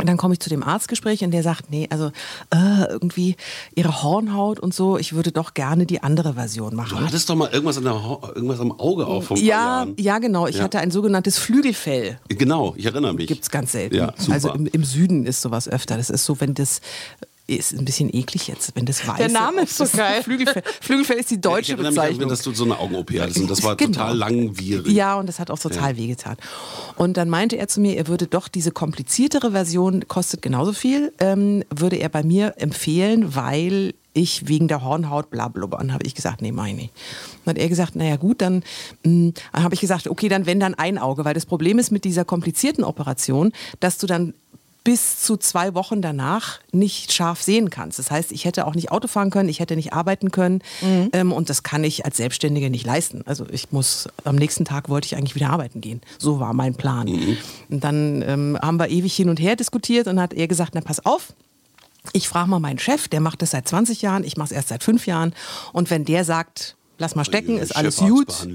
Und 0.00 0.08
dann 0.08 0.16
komme 0.16 0.34
ich 0.34 0.40
zu 0.40 0.50
dem 0.50 0.62
Arztgespräch 0.62 1.22
und 1.24 1.30
der 1.30 1.42
sagt, 1.42 1.70
nee, 1.70 1.86
also 1.90 2.08
äh, 2.52 2.84
irgendwie 2.90 3.36
ihre 3.74 4.02
Hornhaut 4.02 4.58
und 4.60 4.74
so, 4.74 4.98
ich 4.98 5.12
würde 5.12 5.32
doch 5.32 5.54
gerne 5.54 5.86
die 5.86 6.02
andere 6.02 6.34
Version 6.34 6.74
machen. 6.74 6.98
Du 6.98 7.04
hattest 7.04 7.28
doch 7.30 7.36
mal 7.36 7.50
irgendwas, 7.50 7.78
an 7.78 7.84
der, 7.84 8.18
irgendwas 8.34 8.60
am 8.60 8.72
Auge 8.72 9.06
auf 9.06 9.26
vom 9.26 9.36
ja, 9.36 9.86
ja, 9.96 10.18
genau. 10.18 10.46
Ich 10.46 10.56
Ja. 10.56 10.64
hatte 10.64 10.78
ein 10.80 10.90
sogenanntes 10.90 11.38
Flügelfell. 11.38 12.18
Genau, 12.28 12.74
ich 12.76 12.86
erinnere 12.86 13.14
mich. 13.14 13.26
Gibt 13.26 13.42
es 13.44 13.50
ganz 13.50 13.72
selten. 13.72 13.94
Ja, 13.96 14.12
also 14.30 14.52
im, 14.52 14.66
im 14.66 14.84
Süden 14.84 15.26
ist 15.26 15.40
sowas 15.42 15.68
öfter. 15.68 15.96
Das 15.96 16.10
ist 16.10 16.24
so, 16.24 16.40
wenn 16.40 16.54
das 16.54 16.80
ist 17.56 17.72
ein 17.72 17.84
bisschen 17.84 18.12
eklig 18.14 18.48
jetzt, 18.48 18.72
wenn 18.74 18.86
das 18.86 19.06
weiß. 19.06 19.18
Der 19.18 19.28
Name 19.28 19.62
ist 19.62 19.76
so 19.76 19.84
geil. 19.86 20.22
Flügelfell, 20.22 20.62
Flügelfell 20.80 21.18
ist 21.18 21.30
die 21.30 21.34
ich 21.34 21.40
deutsche 21.40 21.72
erinnere 21.72 21.90
mich, 21.92 21.98
an, 22.00 22.04
Bezeichnung. 22.06 22.28
dass 22.28 22.42
du 22.42 22.52
so 22.52 22.64
eine 22.64 22.78
Augen-OP 22.78 23.10
hattest 23.18 23.38
und 23.38 23.50
das 23.50 23.62
war 23.64 23.76
Genau. 23.76 23.92
total 23.92 24.16
langwierig. 24.16 24.92
Ja, 24.92 25.14
und 25.16 25.28
das 25.28 25.38
hat 25.38 25.50
auch 25.50 25.58
total 25.58 25.96
wehgetan. 25.96 26.36
Und 26.96 27.16
dann 27.16 27.28
meinte 27.28 27.56
er 27.56 27.68
zu 27.68 27.80
mir, 27.80 27.96
er 27.96 28.06
würde 28.08 28.26
doch 28.26 28.48
diese 28.48 28.70
kompliziertere 28.70 29.52
Version, 29.52 30.06
kostet 30.08 30.42
genauso 30.42 30.72
viel, 30.72 31.12
ähm, 31.20 31.64
würde 31.74 31.96
er 31.96 32.08
bei 32.08 32.22
mir 32.22 32.54
empfehlen, 32.58 33.34
weil 33.34 33.94
ich 34.12 34.48
wegen 34.48 34.66
der 34.66 34.82
Hornhaut 34.82 35.30
bla 35.30 35.46
bla 35.48 35.66
bla. 35.66 35.78
Und 35.78 35.92
habe 35.92 36.04
ich 36.04 36.16
gesagt, 36.16 36.42
nee, 36.42 36.50
meine 36.50 36.82
ich. 36.82 36.90
Dann 37.44 37.54
hat 37.54 37.62
er 37.62 37.68
gesagt, 37.68 37.94
naja 37.94 38.16
gut, 38.16 38.40
dann, 38.40 38.64
mh, 39.04 39.32
dann 39.52 39.62
habe 39.62 39.74
ich 39.74 39.80
gesagt, 39.80 40.08
okay, 40.08 40.28
dann 40.28 40.46
wenn 40.46 40.58
dann 40.58 40.74
ein 40.74 40.98
Auge, 40.98 41.24
weil 41.24 41.34
das 41.34 41.46
Problem 41.46 41.78
ist 41.78 41.92
mit 41.92 42.04
dieser 42.04 42.24
komplizierten 42.24 42.82
Operation, 42.82 43.52
dass 43.78 43.98
du 43.98 44.08
dann 44.08 44.34
bis 44.84 45.20
zu 45.20 45.36
zwei 45.36 45.74
Wochen 45.74 46.00
danach 46.00 46.58
nicht 46.72 47.12
scharf 47.12 47.42
sehen 47.42 47.70
kannst. 47.70 47.98
Das 47.98 48.10
heißt, 48.10 48.32
ich 48.32 48.44
hätte 48.44 48.66
auch 48.66 48.74
nicht 48.74 48.90
Auto 48.90 49.08
fahren 49.08 49.30
können, 49.30 49.48
ich 49.48 49.60
hätte 49.60 49.76
nicht 49.76 49.92
arbeiten 49.92 50.30
können 50.30 50.62
ähm, 51.12 51.32
und 51.32 51.50
das 51.50 51.62
kann 51.62 51.84
ich 51.84 52.04
als 52.04 52.16
Selbstständige 52.16 52.70
nicht 52.70 52.86
leisten. 52.86 53.22
Also 53.26 53.46
ich 53.50 53.72
muss, 53.72 54.08
am 54.24 54.36
nächsten 54.36 54.64
Tag 54.64 54.88
wollte 54.88 55.06
ich 55.06 55.16
eigentlich 55.16 55.34
wieder 55.34 55.50
arbeiten 55.50 55.80
gehen. 55.80 56.00
So 56.18 56.40
war 56.40 56.54
mein 56.54 56.74
Plan. 56.74 57.08
Und 57.68 57.84
dann 57.84 58.22
ähm, 58.22 58.58
haben 58.60 58.78
wir 58.78 58.88
ewig 58.88 59.14
hin 59.14 59.28
und 59.28 59.40
her 59.40 59.56
diskutiert 59.56 60.06
und 60.06 60.20
hat 60.20 60.32
er 60.32 60.48
gesagt, 60.48 60.72
na 60.74 60.80
pass 60.80 61.04
auf, 61.04 61.34
ich 62.12 62.28
frage 62.28 62.48
mal 62.48 62.60
meinen 62.60 62.78
Chef, 62.78 63.08
der 63.08 63.20
macht 63.20 63.42
das 63.42 63.50
seit 63.50 63.68
20 63.68 64.02
Jahren, 64.02 64.24
ich 64.24 64.36
mache 64.36 64.46
es 64.46 64.52
erst 64.52 64.68
seit 64.68 64.82
fünf 64.82 65.06
Jahren 65.06 65.34
und 65.72 65.90
wenn 65.90 66.04
der 66.04 66.24
sagt, 66.24 66.76
lass 67.00 67.16
mal 67.16 67.24
stecken, 67.24 67.58
ist 67.58 67.74
alles 67.74 67.96
gut. 67.96 68.28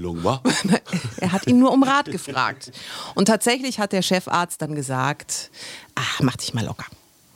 Er 1.18 1.32
hat 1.32 1.46
ihn 1.46 1.58
nur 1.58 1.72
um 1.72 1.82
Rat 1.82 2.06
gefragt. 2.06 2.72
Und 3.14 3.26
tatsächlich 3.26 3.78
hat 3.78 3.92
der 3.92 4.02
Chefarzt 4.02 4.62
dann 4.62 4.74
gesagt, 4.74 5.50
ach, 5.94 6.20
mach 6.20 6.36
dich 6.36 6.54
mal 6.54 6.64
locker. 6.64 6.86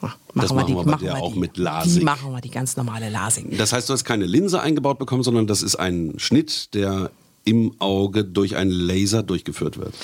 Ach, 0.02 0.16
Das 0.34 0.52
machen 0.52 0.74
wir 0.74 0.84
bei 0.84 0.96
dir 0.96 1.16
auch 1.16 1.34
mit 1.34 1.56
LASIK. 1.58 1.98
Die 1.98 2.04
machen 2.04 2.32
wir 2.32 2.40
die 2.40 2.50
ganz 2.50 2.76
normale 2.76 3.10
LASIK. 3.10 3.58
Das 3.58 3.72
heißt, 3.72 3.88
du 3.88 3.92
hast 3.92 4.04
keine 4.04 4.24
Linse 4.24 4.60
eingebaut 4.60 4.98
bekommen, 4.98 5.22
sondern 5.22 5.46
das 5.46 5.62
ist 5.62 5.76
ein 5.76 6.14
Schnitt, 6.16 6.72
der 6.74 7.10
im 7.44 7.74
Auge 7.80 8.24
durch 8.24 8.56
einen 8.56 8.70
Laser 8.70 9.22
durchgeführt 9.22 9.78
wird. 9.78 9.94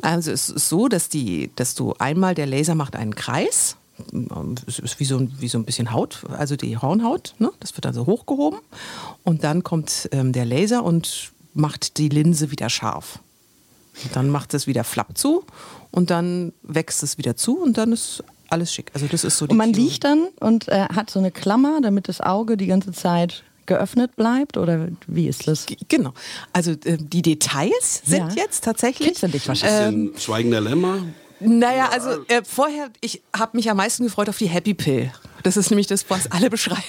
Also 0.00 0.30
es 0.30 0.48
ist 0.48 0.68
so, 0.68 0.88
dass, 0.88 1.08
die, 1.08 1.50
dass 1.56 1.74
du 1.74 1.94
einmal, 1.98 2.34
der 2.34 2.46
Laser 2.46 2.74
macht 2.74 2.96
einen 2.96 3.14
Kreis, 3.14 3.76
wie 4.10 5.04
so, 5.04 5.16
ein- 5.18 5.32
wie 5.38 5.48
so 5.48 5.58
ein 5.58 5.64
bisschen 5.64 5.92
Haut, 5.92 6.24
also 6.36 6.56
die 6.56 6.76
Hornhaut. 6.78 7.34
Ne? 7.38 7.50
Das 7.60 7.74
wird 7.76 7.84
dann 7.84 7.94
so 7.94 8.06
hochgehoben. 8.06 8.58
Und 9.24 9.44
dann 9.44 9.62
kommt 9.62 10.08
ähm, 10.12 10.32
der 10.32 10.44
Laser 10.44 10.84
und 10.84 11.32
macht 11.54 11.98
die 11.98 12.08
Linse 12.08 12.50
wieder 12.50 12.68
scharf. 12.70 13.18
Und 14.04 14.16
dann 14.16 14.30
macht 14.30 14.54
es 14.54 14.66
wieder 14.66 14.84
flapp 14.84 15.18
zu 15.18 15.44
und 15.90 16.10
dann 16.10 16.52
wächst 16.62 17.02
es 17.02 17.18
wieder 17.18 17.36
zu 17.36 17.58
und 17.58 17.76
dann 17.76 17.92
ist 17.92 18.24
alles 18.48 18.72
schick. 18.72 18.90
Also 18.94 19.06
das 19.06 19.22
ist 19.24 19.36
so 19.38 19.46
die 19.46 19.50
Und 19.52 19.58
man 19.58 19.68
Chirurgie. 19.74 19.90
liegt 19.90 20.04
dann 20.04 20.28
und 20.40 20.68
äh, 20.68 20.86
hat 20.94 21.10
so 21.10 21.18
eine 21.18 21.30
Klammer, 21.30 21.80
damit 21.82 22.08
das 22.08 22.20
Auge 22.22 22.56
die 22.56 22.66
ganze 22.68 22.92
Zeit 22.92 23.42
geöffnet 23.66 24.16
bleibt? 24.16 24.56
Oder 24.56 24.88
wie 25.06 25.28
ist 25.28 25.46
das? 25.46 25.66
Genau. 25.88 26.12
Also 26.52 26.72
äh, 26.72 26.96
die 26.98 27.22
Details 27.22 28.02
sind 28.04 28.34
Ja. 28.34 28.44
jetzt 28.44 28.64
tatsächlich. 28.64 29.08
Kitzeln 29.08 29.30
dich 29.32 29.46
wahrscheinlich. 29.46 29.88
Ähm, 29.94 30.06
Bisschen 30.12 30.20
Schweigen 30.20 30.50
der 30.50 30.60
Lämmer. 30.62 30.98
Naja, 31.44 31.88
also 31.90 32.24
äh, 32.28 32.42
vorher, 32.44 32.90
ich 33.00 33.22
habe 33.36 33.56
mich 33.56 33.70
am 33.70 33.76
meisten 33.76 34.04
gefreut 34.04 34.28
auf 34.28 34.38
die 34.38 34.48
Happy 34.48 34.74
Pill. 34.74 35.10
Das 35.42 35.56
ist 35.56 35.70
nämlich 35.70 35.86
das, 35.86 36.04
was 36.08 36.30
alle 36.30 36.50
beschreiben. 36.50 36.82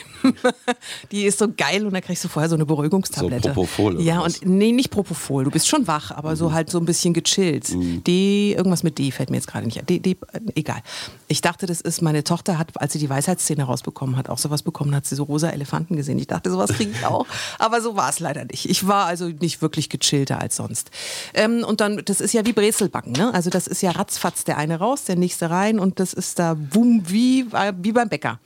die 1.11 1.23
ist 1.25 1.39
so 1.39 1.47
geil 1.55 1.85
und 1.85 1.93
da 1.93 2.01
kriegst 2.01 2.23
du 2.23 2.27
vorher 2.27 2.49
so 2.49 2.55
eine 2.55 2.65
Beruhigungstablette. 2.65 3.49
So 3.49 3.53
Propofol 3.53 4.01
Ja, 4.01 4.21
was? 4.23 4.39
und 4.39 4.49
nee, 4.49 4.71
nicht 4.71 4.89
Propofol. 4.91 5.43
Du 5.45 5.51
bist 5.51 5.67
schon 5.67 5.87
wach, 5.87 6.11
aber 6.11 6.35
so 6.35 6.53
halt 6.53 6.69
so 6.69 6.77
ein 6.79 6.85
bisschen 6.85 7.13
gechillt. 7.13 7.69
D, 8.07 8.53
irgendwas 8.53 8.83
mit 8.83 8.97
D 8.99 9.11
fällt 9.11 9.29
mir 9.29 9.37
jetzt 9.37 9.47
gerade 9.47 9.65
nicht 9.65 9.79
ein. 9.79 9.85
D, 9.85 9.99
D, 9.99 10.11
äh, 10.31 10.39
egal. 10.55 10.81
Ich 11.27 11.41
dachte, 11.41 11.65
das 11.65 11.81
ist, 11.81 12.01
meine 12.01 12.23
Tochter 12.23 12.57
hat, 12.57 12.79
als 12.81 12.93
sie 12.93 12.99
die 12.99 13.09
Weisheitsszene 13.09 13.63
rausbekommen 13.63 14.15
hat, 14.17 14.29
auch 14.29 14.37
sowas 14.37 14.61
bekommen, 14.61 14.93
hat 14.95 15.05
sie 15.05 15.15
so 15.15 15.23
rosa 15.23 15.49
Elefanten 15.49 15.95
gesehen. 15.95 16.19
Ich 16.19 16.27
dachte, 16.27 16.51
sowas 16.51 16.71
kriege 16.73 16.91
ich 16.91 17.05
auch. 17.05 17.25
Aber 17.59 17.81
so 17.81 17.95
war 17.95 18.09
es 18.09 18.19
leider 18.19 18.45
nicht. 18.45 18.69
Ich 18.69 18.87
war 18.87 19.05
also 19.05 19.27
nicht 19.27 19.61
wirklich 19.61 19.89
gechillter 19.89 20.39
als 20.39 20.55
sonst. 20.55 20.91
Ähm, 21.33 21.63
und 21.63 21.81
dann, 21.81 22.01
das 22.05 22.21
ist 22.21 22.33
ja 22.33 22.45
wie 22.45 22.53
Brezelbacken, 22.53 23.13
ne? 23.13 23.33
Also 23.33 23.49
das 23.49 23.67
ist 23.67 23.81
ja 23.81 23.91
ratzfatz 23.91 24.43
der 24.43 24.57
eine 24.57 24.77
raus, 24.77 25.05
der 25.05 25.15
nächste 25.15 25.49
rein 25.49 25.79
und 25.79 25.99
das 25.99 26.13
ist 26.13 26.39
da 26.39 26.53
boom, 26.53 27.03
wie, 27.07 27.45
wie 27.81 27.91
beim 27.91 28.09
Bäcker. 28.09 28.39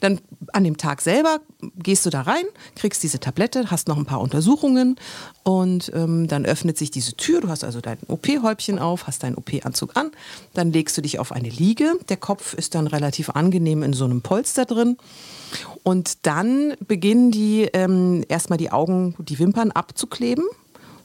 Dann 0.00 0.20
an 0.52 0.64
dem 0.64 0.76
Tag 0.76 1.00
selber 1.00 1.40
gehst 1.76 2.06
du 2.06 2.10
da 2.10 2.22
rein, 2.22 2.44
kriegst 2.76 3.02
diese 3.02 3.20
Tablette, 3.20 3.70
hast 3.70 3.88
noch 3.88 3.96
ein 3.96 4.06
paar 4.06 4.20
Untersuchungen 4.20 4.96
und 5.42 5.90
ähm, 5.94 6.28
dann 6.28 6.46
öffnet 6.46 6.78
sich 6.78 6.90
diese 6.90 7.14
Tür. 7.16 7.40
Du 7.40 7.48
hast 7.48 7.64
also 7.64 7.80
dein 7.80 7.98
OP-Häubchen 8.06 8.78
auf, 8.78 9.06
hast 9.06 9.22
deinen 9.22 9.36
OP-Anzug 9.36 9.96
an, 9.96 10.10
dann 10.54 10.72
legst 10.72 10.96
du 10.96 11.02
dich 11.02 11.18
auf 11.18 11.32
eine 11.32 11.48
Liege. 11.48 11.94
Der 12.08 12.16
Kopf 12.16 12.54
ist 12.54 12.74
dann 12.74 12.86
relativ 12.86 13.30
angenehm 13.30 13.82
in 13.82 13.92
so 13.92 14.04
einem 14.04 14.22
Polster 14.22 14.64
drin. 14.64 14.96
Und 15.82 16.26
dann 16.26 16.74
beginnen 16.86 17.30
die 17.30 17.68
ähm, 17.72 18.24
erstmal 18.28 18.58
die 18.58 18.70
Augen, 18.70 19.14
die 19.18 19.38
Wimpern 19.38 19.70
abzukleben, 19.70 20.44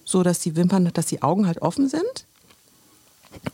so 0.03 0.23
dass 0.23 0.39
die 0.39 0.55
Wimpern, 0.55 0.89
dass 0.93 1.05
die 1.05 1.21
Augen 1.21 1.47
halt 1.47 1.62
offen 1.62 1.88
sind. 1.88 2.25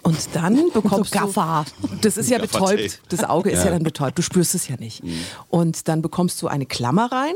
Und 0.04 0.18
dann 0.34 0.72
bekommst 0.72 1.14
So 1.14 1.20
Gaffer. 1.20 1.66
du. 1.82 1.88
Das 2.02 2.18
ist 2.18 2.30
ja 2.30 2.38
betäubt. 2.38 3.02
Das 3.10 3.24
Auge 3.24 3.52
ist 3.52 3.64
ja. 3.64 3.72
dann 3.72 3.84
betäubt. 3.84 4.18
Du 4.18 4.22
spürst 4.22 4.56
es 4.56 4.68
ja 4.68 4.76
nicht. 4.78 5.04
Und 5.50 5.88
dann 5.88 6.02
bekommst 6.02 6.42
du 6.42 6.48
eine 6.48 6.66
Klammer 6.66 7.12
rein. 7.12 7.34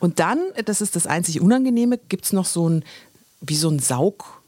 Und 0.00 0.18
dann, 0.18 0.38
das 0.64 0.80
ist 0.80 0.96
das 0.96 1.06
einzig 1.06 1.40
Unangenehme, 1.40 1.98
gibt 2.08 2.24
es 2.26 2.32
noch 2.32 2.46
so 2.46 2.68
ein, 2.68 2.84
wie 3.40 3.56
so 3.56 3.68
ein 3.68 3.78
Saug. 3.78 4.42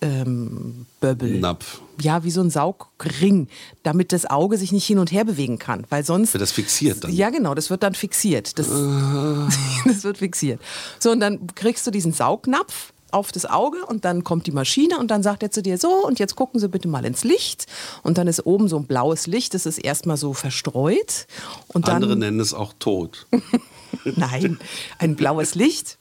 Ähm, 0.00 0.86
Böbbel. 1.00 1.38
Napf. 1.38 1.80
Ja, 2.00 2.24
wie 2.24 2.32
so 2.32 2.40
ein 2.40 2.50
Saugring, 2.50 3.46
damit 3.84 4.12
das 4.12 4.28
Auge 4.28 4.58
sich 4.58 4.72
nicht 4.72 4.84
hin 4.84 4.98
und 4.98 5.12
her 5.12 5.24
bewegen 5.24 5.60
kann. 5.60 5.86
Weil 5.90 6.04
sonst. 6.04 6.34
Wird 6.34 6.42
das 6.42 6.50
fixiert 6.50 7.04
dann? 7.04 7.12
Ja, 7.12 7.30
genau, 7.30 7.54
das 7.54 7.70
wird 7.70 7.84
dann 7.84 7.94
fixiert. 7.94 8.58
Das, 8.58 8.66
das 9.84 10.02
wird 10.02 10.18
fixiert. 10.18 10.60
So, 10.98 11.12
und 11.12 11.20
dann 11.20 11.46
kriegst 11.54 11.86
du 11.86 11.92
diesen 11.92 12.12
Saugnapf 12.12 12.92
auf 13.12 13.32
das 13.32 13.46
Auge 13.46 13.84
und 13.86 14.04
dann 14.04 14.24
kommt 14.24 14.46
die 14.46 14.52
Maschine 14.52 14.98
und 14.98 15.10
dann 15.10 15.22
sagt 15.22 15.42
er 15.42 15.50
zu 15.50 15.62
dir 15.62 15.78
so 15.78 16.04
und 16.04 16.18
jetzt 16.18 16.36
gucken 16.36 16.58
Sie 16.58 16.68
bitte 16.68 16.88
mal 16.88 17.04
ins 17.04 17.24
Licht 17.24 17.66
und 18.02 18.18
dann 18.18 18.26
ist 18.26 18.44
oben 18.46 18.68
so 18.68 18.76
ein 18.76 18.86
blaues 18.86 19.26
Licht, 19.26 19.54
das 19.54 19.66
ist 19.66 19.78
erstmal 19.78 20.16
so 20.16 20.32
verstreut 20.32 21.26
und 21.68 21.88
dann 21.88 21.96
Andere 21.96 22.16
nennen 22.16 22.40
es 22.40 22.54
auch 22.54 22.72
tot. 22.78 23.26
Nein, 24.04 24.58
ein 24.98 25.16
blaues 25.16 25.54
Licht. 25.54 25.98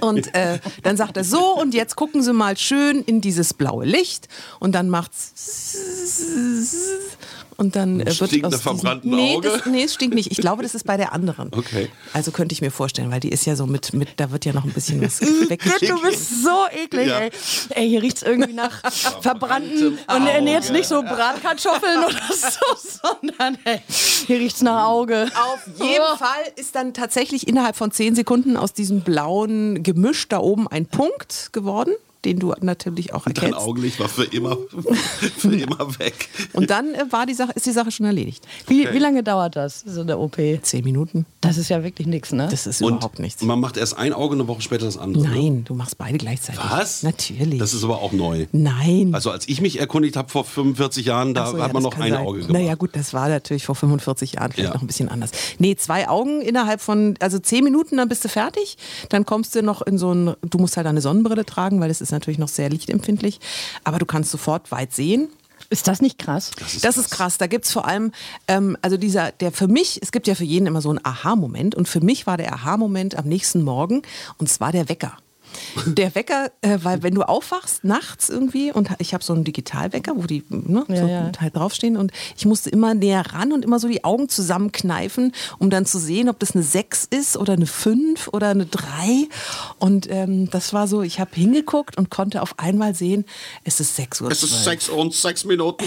Und 0.00 0.32
äh, 0.34 0.60
dann 0.82 0.96
sagt 0.96 1.16
er 1.16 1.24
so, 1.24 1.58
und 1.58 1.74
jetzt 1.74 1.96
gucken 1.96 2.22
Sie 2.22 2.32
mal 2.32 2.56
schön 2.56 3.02
in 3.02 3.20
dieses 3.20 3.54
blaue 3.54 3.84
Licht. 3.84 4.28
Und 4.60 4.72
dann 4.74 4.88
macht's. 4.88 5.32
Und 7.56 7.76
dann 7.76 8.00
äh, 8.00 8.06
wird 8.06 8.14
Stinkt 8.30 8.46
aus 8.46 8.52
nach 8.52 8.60
verbranntem 8.60 9.10
nee, 9.10 9.36
Auge? 9.36 9.48
Das, 9.48 9.66
nee, 9.66 9.84
es 9.84 9.94
stinkt 9.94 10.14
nicht. 10.14 10.30
Ich 10.32 10.38
glaube, 10.38 10.62
das 10.62 10.74
ist 10.74 10.84
bei 10.86 10.96
der 10.96 11.12
anderen. 11.12 11.50
Okay. 11.56 11.88
Also 12.12 12.30
könnte 12.32 12.52
ich 12.52 12.60
mir 12.60 12.70
vorstellen, 12.70 13.10
weil 13.12 13.20
die 13.20 13.28
ist 13.30 13.44
ja 13.46 13.54
so 13.56 13.66
mit, 13.66 13.92
mit 13.92 14.08
da 14.16 14.30
wird 14.32 14.44
ja 14.44 14.52
noch 14.52 14.64
ein 14.64 14.72
bisschen 14.72 15.00
was 15.02 15.20
Gott, 15.20 15.28
weggeschickt. 15.50 15.88
du 15.90 16.00
bist 16.02 16.42
so 16.42 16.66
eklig, 16.72 17.08
Ja. 17.08 17.18
ey. 17.20 17.30
Ey, 17.70 17.88
hier 17.88 18.02
riecht's 18.02 18.22
irgendwie 18.22 18.52
nach 18.64 18.80
verbrannten 19.22 19.98
und 20.14 20.26
äh, 20.26 20.40
nee, 20.40 20.52
jetzt 20.52 20.72
nicht 20.72 20.86
so 20.88 21.02
Bratkartoffeln 21.02 22.04
oder 22.04 22.20
so, 22.32 22.98
sondern 23.02 23.56
ey, 23.64 23.80
hier 23.88 24.38
riecht's 24.38 24.62
nach 24.62 24.86
Auge. 24.86 25.28
Auf 25.34 25.66
jeden 25.80 26.04
Oh. 26.12 26.16
Fall 26.16 26.52
ist 26.56 26.74
dann 26.74 26.92
tatsächlich 26.92 27.46
innerhalb 27.48 27.76
von 27.76 27.90
zehn 27.92 28.14
Sekunden 28.14 28.56
aus 28.56 28.72
diesem 28.72 29.00
blauen 29.02 29.82
Gemisch 29.82 30.28
da 30.28 30.38
oben 30.38 30.66
ein 30.68 30.86
Punkt 30.86 31.50
geworden, 31.52 31.92
den 32.24 32.38
du 32.38 32.52
natürlich 32.60 33.12
auch 33.12 33.24
Dein 33.24 33.34
erkennst. 33.34 33.58
Augenlicht 33.58 34.00
war 34.00 34.08
für 34.08 34.24
immer, 34.24 34.56
für 35.36 35.54
immer 35.54 35.98
weg. 35.98 36.28
Und 36.52 36.70
dann 36.70 36.94
äh, 36.94 37.04
war 37.10 37.26
die 37.26 37.34
Sache, 37.34 37.52
ist 37.54 37.66
die 37.66 37.72
Sache 37.72 37.90
schon 37.90 38.06
erledigt. 38.06 38.44
Wie, 38.66 38.88
wie 38.92 38.98
lange 38.98 39.22
dauert 39.22 39.56
das, 39.56 39.80
so 39.86 40.00
eine 40.02 40.18
OP? 40.18 40.36
Zehn 40.62 40.84
Minuten. 40.84 41.26
Das 41.40 41.58
ist 41.58 41.68
ja 41.68 41.82
wirklich 41.84 42.06
nichts, 42.06 42.32
ne? 42.32 42.48
Das 42.50 42.66
ist 42.66 42.82
Und 42.82 42.94
überhaupt 42.96 43.18
nichts. 43.18 43.42
man 43.42 43.60
macht 43.60 43.76
erst 43.76 43.96
ein 43.98 44.12
Auge, 44.12 44.34
eine 44.34 44.48
Woche 44.48 44.62
später 44.62 44.84
das 44.86 44.96
andere. 44.98 45.24
ne? 45.24 45.30
Nein, 45.34 45.64
du 45.64 45.74
machst 45.74 45.98
beide 45.98 46.18
gleichzeitig. 46.18 46.60
Was? 46.70 47.02
Natürlich. 47.02 47.58
Das 47.58 47.74
ist 47.74 47.84
aber 47.84 48.00
auch 48.02 48.12
neu. 48.12 48.46
Nein. 48.52 49.10
Also 49.14 49.30
als 49.30 49.48
ich 49.48 49.60
mich 49.60 49.78
erkundigt 49.80 50.16
habe 50.16 50.28
vor 50.30 50.44
45 50.44 51.06
Jahren, 51.06 51.34
da 51.34 51.46
so, 51.46 51.52
hat 51.54 51.58
ja, 51.68 51.72
man 51.72 51.82
das 51.82 51.82
noch 51.94 52.00
ein 52.00 52.12
sein. 52.12 52.20
Auge 52.26 52.38
gemacht. 52.40 52.52
Naja, 52.52 52.74
gut, 52.74 52.90
das 52.94 53.12
war 53.12 53.28
natürlich 53.28 53.64
vor 53.66 53.74
45 53.74 54.32
Jahren 54.34 54.52
vielleicht 54.52 54.68
Ja. 54.70 54.74
noch 54.74 54.82
ein 54.82 54.86
bisschen 54.86 55.08
anders. 55.08 55.30
Nee, 55.58 55.76
zwei 55.76 56.08
Augen 56.08 56.40
innerhalb 56.40 56.80
von, 56.80 57.14
also 57.20 57.38
zehn 57.38 57.64
Minuten, 57.64 57.96
dann 57.98 58.08
bist 58.08 58.24
du 58.24 58.28
fertig. 58.28 58.76
Dann 59.10 59.26
kommst 59.26 59.54
du 59.54 59.62
noch 59.62 59.82
in 59.82 59.98
so 59.98 60.12
ein, 60.12 60.34
du 60.42 60.58
musst 60.58 60.76
halt 60.76 60.86
eine 60.86 61.00
Sonnenbrille 61.00 61.44
tragen, 61.44 61.80
weil 61.80 61.90
es 61.90 62.00
ist 62.00 62.12
natürlich 62.14 62.38
noch 62.38 62.48
sehr 62.48 62.70
lichtempfindlich. 62.70 63.40
Aber 63.84 63.98
du 63.98 64.06
kannst 64.06 64.30
sofort 64.30 64.70
weit 64.70 64.92
sehen. 64.92 65.28
ist 65.70 65.88
das 65.88 66.00
nicht 66.00 66.18
krass? 66.18 66.50
Das 66.82 66.96
ist 66.96 67.10
krass. 67.10 67.38
Da 67.38 67.46
gibt 67.46 67.64
es 67.64 67.72
vor 67.72 67.86
allem, 67.86 68.12
ähm, 68.48 68.76
also 68.82 68.96
dieser, 68.96 69.32
der 69.32 69.52
für 69.52 69.68
mich, 69.68 70.00
es 70.02 70.12
gibt 70.12 70.26
ja 70.26 70.34
für 70.34 70.44
jeden 70.44 70.66
immer 70.66 70.80
so 70.80 70.90
einen 70.90 71.00
Aha-Moment. 71.04 71.74
Und 71.74 71.88
für 71.88 72.00
mich 72.00 72.26
war 72.26 72.36
der 72.36 72.52
Aha-Moment 72.52 73.16
am 73.16 73.26
nächsten 73.26 73.62
Morgen, 73.62 74.02
und 74.38 74.48
zwar 74.48 74.72
der 74.72 74.88
Wecker. 74.88 75.16
Der 75.86 76.14
Wecker, 76.14 76.50
äh, 76.60 76.78
weil 76.82 77.02
wenn 77.02 77.14
du 77.14 77.22
aufwachst 77.22 77.84
nachts 77.84 78.28
irgendwie 78.28 78.72
und 78.72 78.90
ich 78.98 79.14
habe 79.14 79.24
so 79.24 79.32
einen 79.32 79.44
Digitalwecker, 79.44 80.12
wo 80.16 80.22
die 80.22 80.44
ne, 80.48 80.84
Ja, 80.88 80.96
so 80.96 81.06
ja. 81.06 81.32
halt 81.40 81.56
draufstehen 81.56 81.96
und 81.96 82.12
ich 82.36 82.46
musste 82.46 82.70
immer 82.70 82.94
näher 82.94 83.24
ran 83.32 83.52
und 83.52 83.64
immer 83.64 83.78
so 83.78 83.88
die 83.88 84.04
Augen 84.04 84.28
zusammenkneifen, 84.28 85.32
um 85.58 85.70
dann 85.70 85.86
zu 85.86 85.98
sehen, 85.98 86.28
ob 86.28 86.38
das 86.38 86.54
eine 86.54 86.62
6 86.62 87.04
ist 87.10 87.36
oder 87.36 87.54
eine 87.54 87.66
5 87.66 88.28
oder 88.28 88.48
eine 88.48 88.66
3. 88.66 89.28
Und 89.78 90.10
ähm, 90.10 90.50
das 90.50 90.72
war 90.72 90.88
so, 90.88 91.02
ich 91.02 91.20
habe 91.20 91.30
hingeguckt 91.34 91.96
und 91.98 92.10
konnte 92.10 92.42
auf 92.42 92.58
einmal 92.58 92.94
sehen, 92.94 93.24
es 93.64 93.80
ist 93.80 93.96
6 93.96 94.22
Uhr. 94.22 94.30
Es 94.30 94.42
ist 94.42 94.50
12. 94.50 94.64
6 94.64 94.88
und 94.90 95.14
6 95.14 95.44
Minuten. 95.44 95.84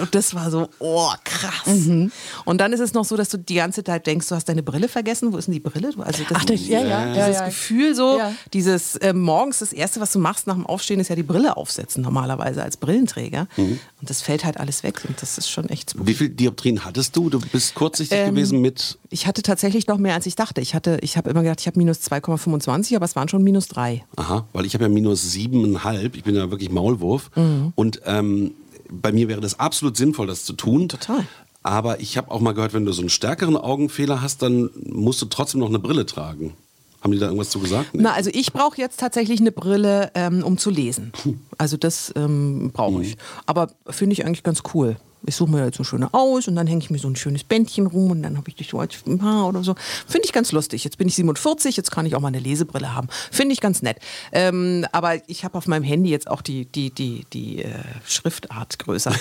Und 0.00 0.14
das 0.14 0.34
war 0.34 0.50
so, 0.50 0.68
oh, 0.78 1.10
krass. 1.38 1.66
Mhm. 1.66 2.10
Und 2.44 2.60
dann 2.60 2.72
ist 2.72 2.80
es 2.80 2.92
noch 2.94 3.04
so, 3.04 3.16
dass 3.16 3.28
du 3.28 3.38
die 3.38 3.54
ganze 3.54 3.82
Zeit 3.84 4.06
denkst, 4.06 4.28
du 4.28 4.34
hast 4.34 4.48
deine 4.48 4.62
Brille 4.62 4.88
vergessen. 4.88 5.32
Wo 5.32 5.36
ist 5.36 5.46
denn 5.46 5.54
die 5.54 5.60
Brille? 5.60 5.88
Also 5.98 6.22
das, 6.28 6.38
Ach, 6.38 6.44
das, 6.44 6.66
ja, 6.66 6.80
ja, 6.84 7.06
dieses 7.12 7.16
ja, 7.18 7.30
ja. 7.32 7.46
Gefühl 7.46 7.94
so, 7.94 8.18
Ja. 8.18 8.32
dieses 8.52 8.96
äh, 8.96 9.12
morgens, 9.12 9.58
das 9.58 9.72
Erste, 9.72 10.00
was 10.00 10.12
du 10.12 10.18
machst 10.18 10.46
nach 10.46 10.54
dem 10.54 10.66
Aufstehen, 10.66 11.00
ist 11.00 11.08
ja 11.08 11.16
die 11.16 11.22
Brille 11.22 11.56
aufsetzen, 11.56 12.02
normalerweise 12.02 12.62
als 12.62 12.76
Brillenträger. 12.76 13.48
Mhm. 13.56 13.78
Und 14.00 14.10
das 14.10 14.22
fällt 14.22 14.44
halt 14.44 14.58
alles 14.58 14.82
weg 14.82 15.02
und 15.08 15.20
das 15.22 15.38
ist 15.38 15.48
schon 15.48 15.68
echt 15.68 15.90
spooky. 15.90 16.06
Wie 16.06 16.14
viel 16.14 16.28
Dioptrien 16.28 16.84
hattest 16.84 17.16
du? 17.16 17.30
Du 17.30 17.40
bist 17.40 17.74
kurzsichtig 17.74 18.18
Ähm, 18.18 18.34
gewesen 18.34 18.60
mit. 18.60 18.98
Ich 19.10 19.26
hatte 19.26 19.42
tatsächlich 19.42 19.86
noch 19.86 19.98
mehr, 19.98 20.14
als 20.14 20.26
ich 20.26 20.36
dachte. 20.36 20.60
Ich, 20.60 20.74
hatte, 20.74 20.98
ich 21.02 21.16
habe 21.16 21.30
immer 21.30 21.42
gedacht, 21.42 21.60
ich 21.60 21.66
habe 21.66 21.78
minus 21.78 21.98
2,25, 22.00 22.96
aber 22.96 23.04
es 23.04 23.16
waren 23.16 23.28
schon 23.28 23.42
minus 23.42 23.68
3. 23.68 24.04
Aha, 24.16 24.46
weil 24.52 24.64
ich 24.66 24.74
habe 24.74 24.84
ja 24.84 24.88
minus 24.90 25.22
siebeneinhalb. 25.32 26.16
Ich 26.16 26.24
bin 26.24 26.34
ja 26.34 26.50
wirklich 26.50 26.70
Maulwurf. 26.70 27.30
Mhm. 27.36 27.72
Und 27.74 28.00
ähm, 28.06 28.52
bei 28.90 29.12
mir 29.12 29.28
wäre 29.28 29.40
das 29.40 29.58
absolut 29.58 29.96
sinnvoll, 29.96 30.26
das 30.26 30.44
zu 30.44 30.52
tun. 30.52 30.88
Total. 30.88 31.26
Aber 31.62 32.00
ich 32.00 32.16
habe 32.16 32.30
auch 32.30 32.40
mal 32.40 32.52
gehört, 32.52 32.74
wenn 32.74 32.84
du 32.84 32.92
so 32.92 33.02
einen 33.02 33.08
stärkeren 33.08 33.56
Augenfehler 33.56 34.22
hast, 34.22 34.42
dann 34.42 34.70
musst 34.84 35.20
du 35.20 35.26
trotzdem 35.26 35.60
noch 35.60 35.68
eine 35.68 35.80
Brille 35.80 36.06
tragen. 36.06 36.54
Haben 37.00 37.12
die 37.12 37.18
da 37.18 37.26
irgendwas 37.26 37.50
zu 37.50 37.60
gesagt? 37.60 37.94
Nee. 37.94 38.02
Na, 38.02 38.12
also 38.12 38.30
ich 38.32 38.52
brauche 38.52 38.80
jetzt 38.80 38.98
tatsächlich 39.00 39.40
eine 39.40 39.52
Brille, 39.52 40.10
ähm, 40.14 40.42
um 40.42 40.58
zu 40.58 40.70
lesen. 40.70 41.12
Also 41.58 41.76
das 41.76 42.12
ähm, 42.16 42.70
brauche 42.72 43.02
ich. 43.02 43.16
Aber 43.46 43.70
finde 43.88 44.12
ich 44.12 44.24
eigentlich 44.24 44.42
ganz 44.42 44.62
cool. 44.74 44.96
Ich 45.26 45.36
suche 45.36 45.50
mir 45.50 45.64
jetzt 45.64 45.76
so 45.76 45.84
schöne 45.84 46.12
aus 46.12 46.46
und 46.46 46.56
dann 46.56 46.66
hänge 46.66 46.82
ich 46.82 46.90
mir 46.90 46.98
so 46.98 47.08
ein 47.08 47.16
schönes 47.16 47.44
Bändchen 47.44 47.86
rum 47.86 48.10
und 48.10 48.22
dann 48.22 48.36
habe 48.36 48.48
ich 48.48 48.56
dich 48.56 48.70
so 48.70 48.78
als 48.78 48.96
Haar 49.20 49.48
oder 49.48 49.64
so. 49.64 49.74
Finde 50.06 50.26
ich 50.26 50.32
ganz 50.32 50.52
lustig. 50.52 50.84
Jetzt 50.84 50.98
bin 50.98 51.08
ich 51.08 51.14
47, 51.14 51.76
jetzt 51.76 51.90
kann 51.90 52.06
ich 52.06 52.14
auch 52.14 52.20
mal 52.20 52.28
eine 52.28 52.38
Lesebrille 52.38 52.94
haben. 52.94 53.08
Finde 53.30 53.52
ich 53.52 53.60
ganz 53.60 53.82
nett. 53.82 53.98
Ähm, 54.32 54.86
aber 54.92 55.28
ich 55.28 55.44
habe 55.44 55.58
auf 55.58 55.66
meinem 55.66 55.84
Handy 55.84 56.10
jetzt 56.10 56.28
auch 56.28 56.42
die, 56.42 56.66
die, 56.66 56.90
die, 56.90 57.26
die 57.32 57.62
äh, 57.62 57.72
Schriftart 58.06 58.78
größer. 58.78 59.14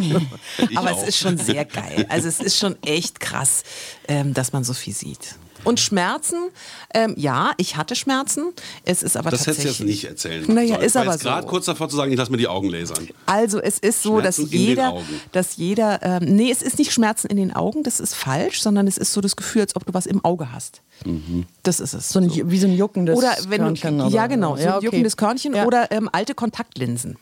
aber 0.74 0.92
auch. 0.92 1.02
es 1.02 1.08
ist 1.08 1.18
schon 1.18 1.36
sehr 1.36 1.64
geil. 1.64 2.06
Also 2.08 2.28
es 2.28 2.40
ist 2.40 2.58
schon 2.58 2.76
echt 2.82 3.20
krass, 3.20 3.64
ähm, 4.08 4.34
dass 4.34 4.52
man 4.52 4.64
so 4.64 4.72
viel 4.72 4.94
sieht. 4.94 5.36
Und 5.64 5.80
Schmerzen, 5.80 6.36
ähm, 6.94 7.14
ja, 7.16 7.52
ich 7.56 7.76
hatte 7.76 7.94
Schmerzen. 7.94 8.52
Es 8.84 9.02
ist 9.02 9.16
aber 9.16 9.30
Das 9.30 9.42
hättest 9.46 9.58
tatsächlich. 9.64 9.76
du 9.78 9.84
jetzt 9.84 9.88
nicht 9.90 10.04
erzählen 10.04 10.54
Naja, 10.54 10.74
sollen. 10.76 10.86
ist 10.86 10.96
aber 10.96 11.12
jetzt 11.12 11.22
gerade 11.22 11.42
so. 11.42 11.48
kurz 11.48 11.64
davor 11.66 11.88
zu 11.88 11.96
sagen, 11.96 12.10
ich 12.12 12.18
lasse 12.18 12.30
mir 12.30 12.38
die 12.38 12.48
Augen 12.48 12.68
lasern. 12.70 13.08
Also 13.26 13.60
es 13.60 13.78
ist 13.78 14.02
so, 14.02 14.20
dass 14.20 14.36
Schmerzen 14.36 14.52
jeder, 14.56 14.88
Augen. 14.90 15.20
dass 15.32 15.56
jeder, 15.56 16.00
ähm, 16.02 16.36
nee, 16.36 16.50
es 16.50 16.62
ist 16.62 16.78
nicht 16.78 16.92
Schmerzen 16.92 17.26
in 17.28 17.36
den 17.36 17.54
Augen, 17.54 17.82
das 17.82 18.00
ist 18.00 18.14
falsch, 18.14 18.60
sondern 18.62 18.86
es 18.86 18.96
ist 18.98 19.12
so 19.12 19.20
das 19.20 19.36
Gefühl, 19.36 19.62
als 19.62 19.76
ob 19.76 19.84
du 19.86 19.94
was 19.94 20.06
im 20.06 20.24
Auge 20.24 20.52
hast. 20.52 20.82
Mhm. 21.04 21.46
Das 21.62 21.80
ist 21.80 21.94
es. 21.94 22.08
So 22.10 22.18
ein, 22.20 22.30
wie 22.50 22.58
so 22.58 22.66
ein 22.66 22.74
juckendes 22.74 23.16
oder 23.16 23.34
wenn 23.48 23.60
Körnchen 23.62 23.98
du, 23.98 24.04
oder 24.06 24.14
ja 24.14 24.26
genau, 24.26 24.56
so 24.56 24.62
Ja, 24.62 24.70
ein 24.72 24.76
okay. 24.76 24.84
juckendes 24.86 25.16
Körnchen 25.16 25.54
Ja. 25.54 25.66
oder 25.66 25.90
ähm, 25.92 26.08
alte 26.12 26.34
Kontaktlinsen. 26.34 27.16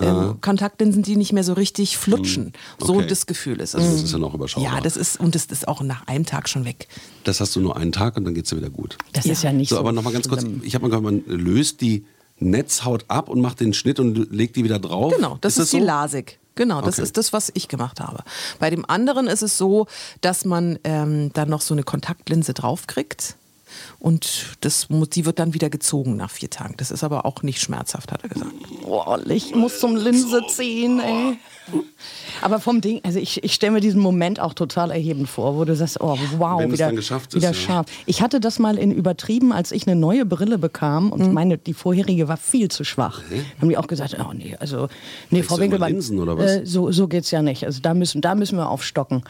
Ähm, 0.00 0.40
Kontaktlinsen, 0.40 1.02
die 1.02 1.16
nicht 1.16 1.32
mehr 1.32 1.44
so 1.44 1.52
richtig 1.54 1.96
flutschen. 1.98 2.52
So 2.78 2.92
Mhm. 2.94 2.98
Okay. 3.00 3.08
das 3.08 3.26
Gefühl 3.26 3.60
ist 3.60 3.74
es. 3.74 3.84
Das 3.84 4.02
ist 4.02 4.12
ja 4.12 4.18
noch 4.18 4.34
überschaubar. 4.34 4.74
Ja, 4.76 4.80
das 4.80 4.96
ist 4.96 5.18
und 5.20 5.34
das 5.34 5.46
ist 5.46 5.66
auch 5.68 5.82
nach 5.82 6.06
einem 6.06 6.24
Tag 6.26 6.48
schon 6.48 6.64
weg. 6.64 6.88
Das 7.24 7.40
hast 7.40 7.54
du 7.56 7.60
nur 7.60 7.76
einen 7.76 7.92
Tag 7.92 8.16
und 8.16 8.24
dann 8.24 8.34
geht's 8.34 8.50
dir 8.50 8.56
wieder 8.56 8.70
gut. 8.70 8.96
Das 9.12 9.26
ist 9.26 9.42
ja 9.42 9.52
nicht 9.52 9.68
So, 9.70 9.76
so. 9.76 9.80
aber 9.80 9.92
nochmal 9.92 10.12
ganz 10.12 10.28
kurz. 10.28 10.44
Ich 10.62 10.74
habe 10.74 10.82
mal 10.88 10.88
gehört, 10.96 11.04
man 11.04 11.24
löst 11.26 11.80
die 11.80 12.04
Netzhaut 12.40 13.04
ab 13.08 13.28
und 13.28 13.40
macht 13.40 13.60
den 13.60 13.72
Schnitt 13.74 13.98
und 13.98 14.32
legt 14.32 14.56
die 14.56 14.64
wieder 14.64 14.78
drauf. 14.78 15.12
Genau, 15.16 15.38
das 15.40 15.58
ist, 15.58 15.72
die 15.72 15.80
so? 15.80 15.84
LASIK. 15.84 16.38
Genau, 16.54 16.80
das 16.80 16.94
Okay. 16.96 17.02
ist 17.02 17.16
das, 17.16 17.32
was 17.32 17.50
ich 17.54 17.68
gemacht 17.68 18.00
habe. 18.00 18.22
Bei 18.58 18.68
dem 18.70 18.84
anderen 18.88 19.26
ist 19.28 19.42
es 19.42 19.58
so, 19.58 19.86
dass 20.20 20.44
man 20.44 20.78
ähm, 20.84 21.32
dann 21.32 21.48
noch 21.50 21.60
so 21.60 21.74
eine 21.74 21.82
Kontaktlinse 21.84 22.52
draufkriegt. 22.54 23.36
Und 23.98 24.56
das, 24.60 24.88
die 24.90 25.24
wird 25.26 25.38
dann 25.38 25.54
wieder 25.54 25.70
gezogen 25.70 26.16
nach 26.16 26.30
vier 26.30 26.50
Tagen. 26.50 26.74
Das 26.76 26.90
ist 26.90 27.04
aber 27.04 27.24
auch 27.26 27.42
nicht 27.42 27.60
schmerzhaft, 27.60 28.12
hat 28.12 28.22
er 28.22 28.28
gesagt. 28.28 28.52
Boah, 28.82 29.18
ich 29.28 29.54
muss 29.54 29.80
zum 29.80 29.96
Linse 29.96 30.42
ziehen, 30.48 31.00
ey. 31.00 31.38
Aber 32.40 32.60
vom 32.60 32.80
Ding, 32.80 33.00
also 33.04 33.18
ich, 33.18 33.44
ich 33.44 33.52
stelle 33.52 33.72
mir 33.72 33.80
diesen 33.80 34.00
Moment 34.00 34.40
auch 34.40 34.54
total 34.54 34.90
erhebend 34.90 35.28
vor, 35.28 35.56
wo 35.56 35.64
du 35.66 35.76
sagst, 35.76 36.00
oh 36.00 36.16
wow, 36.38 36.60
Wenn 36.60 36.72
wieder, 36.72 36.90
geschafft 36.92 37.34
ist, 37.34 37.36
wieder 37.36 37.48
ja. 37.48 37.54
scharf. 37.54 37.86
Ich 38.06 38.22
hatte 38.22 38.40
das 38.40 38.58
mal 38.58 38.78
in 38.78 38.90
übertrieben, 38.90 39.52
als 39.52 39.70
ich 39.72 39.86
eine 39.86 39.94
neue 39.94 40.24
Brille 40.24 40.56
bekam 40.56 41.06
Mhm. 41.06 41.12
und 41.12 41.32
meine, 41.34 41.58
die 41.58 41.74
vorherige 41.74 42.26
war 42.28 42.38
viel 42.38 42.70
zu 42.70 42.84
schwach. 42.84 43.20
Haben 43.60 43.68
die 43.68 43.76
auch 43.76 43.86
gesagt, 43.86 44.16
oh 44.18 44.32
nee, 44.32 44.56
also, 44.58 44.88
nee, 45.30 45.42
Frau 45.42 45.58
Winkelmann, 45.58 45.92
Linsen 45.92 46.18
oder 46.18 46.38
was? 46.38 46.50
Äh, 46.50 46.66
so, 46.66 46.90
so 46.90 47.06
geht's 47.06 47.30
ja 47.30 47.42
nicht. 47.42 47.64
Also 47.64 47.80
da 47.82 47.92
müssen, 47.92 48.22
da 48.22 48.34
müssen 48.34 48.56
wir 48.56 48.68
aufstocken. 48.70 49.22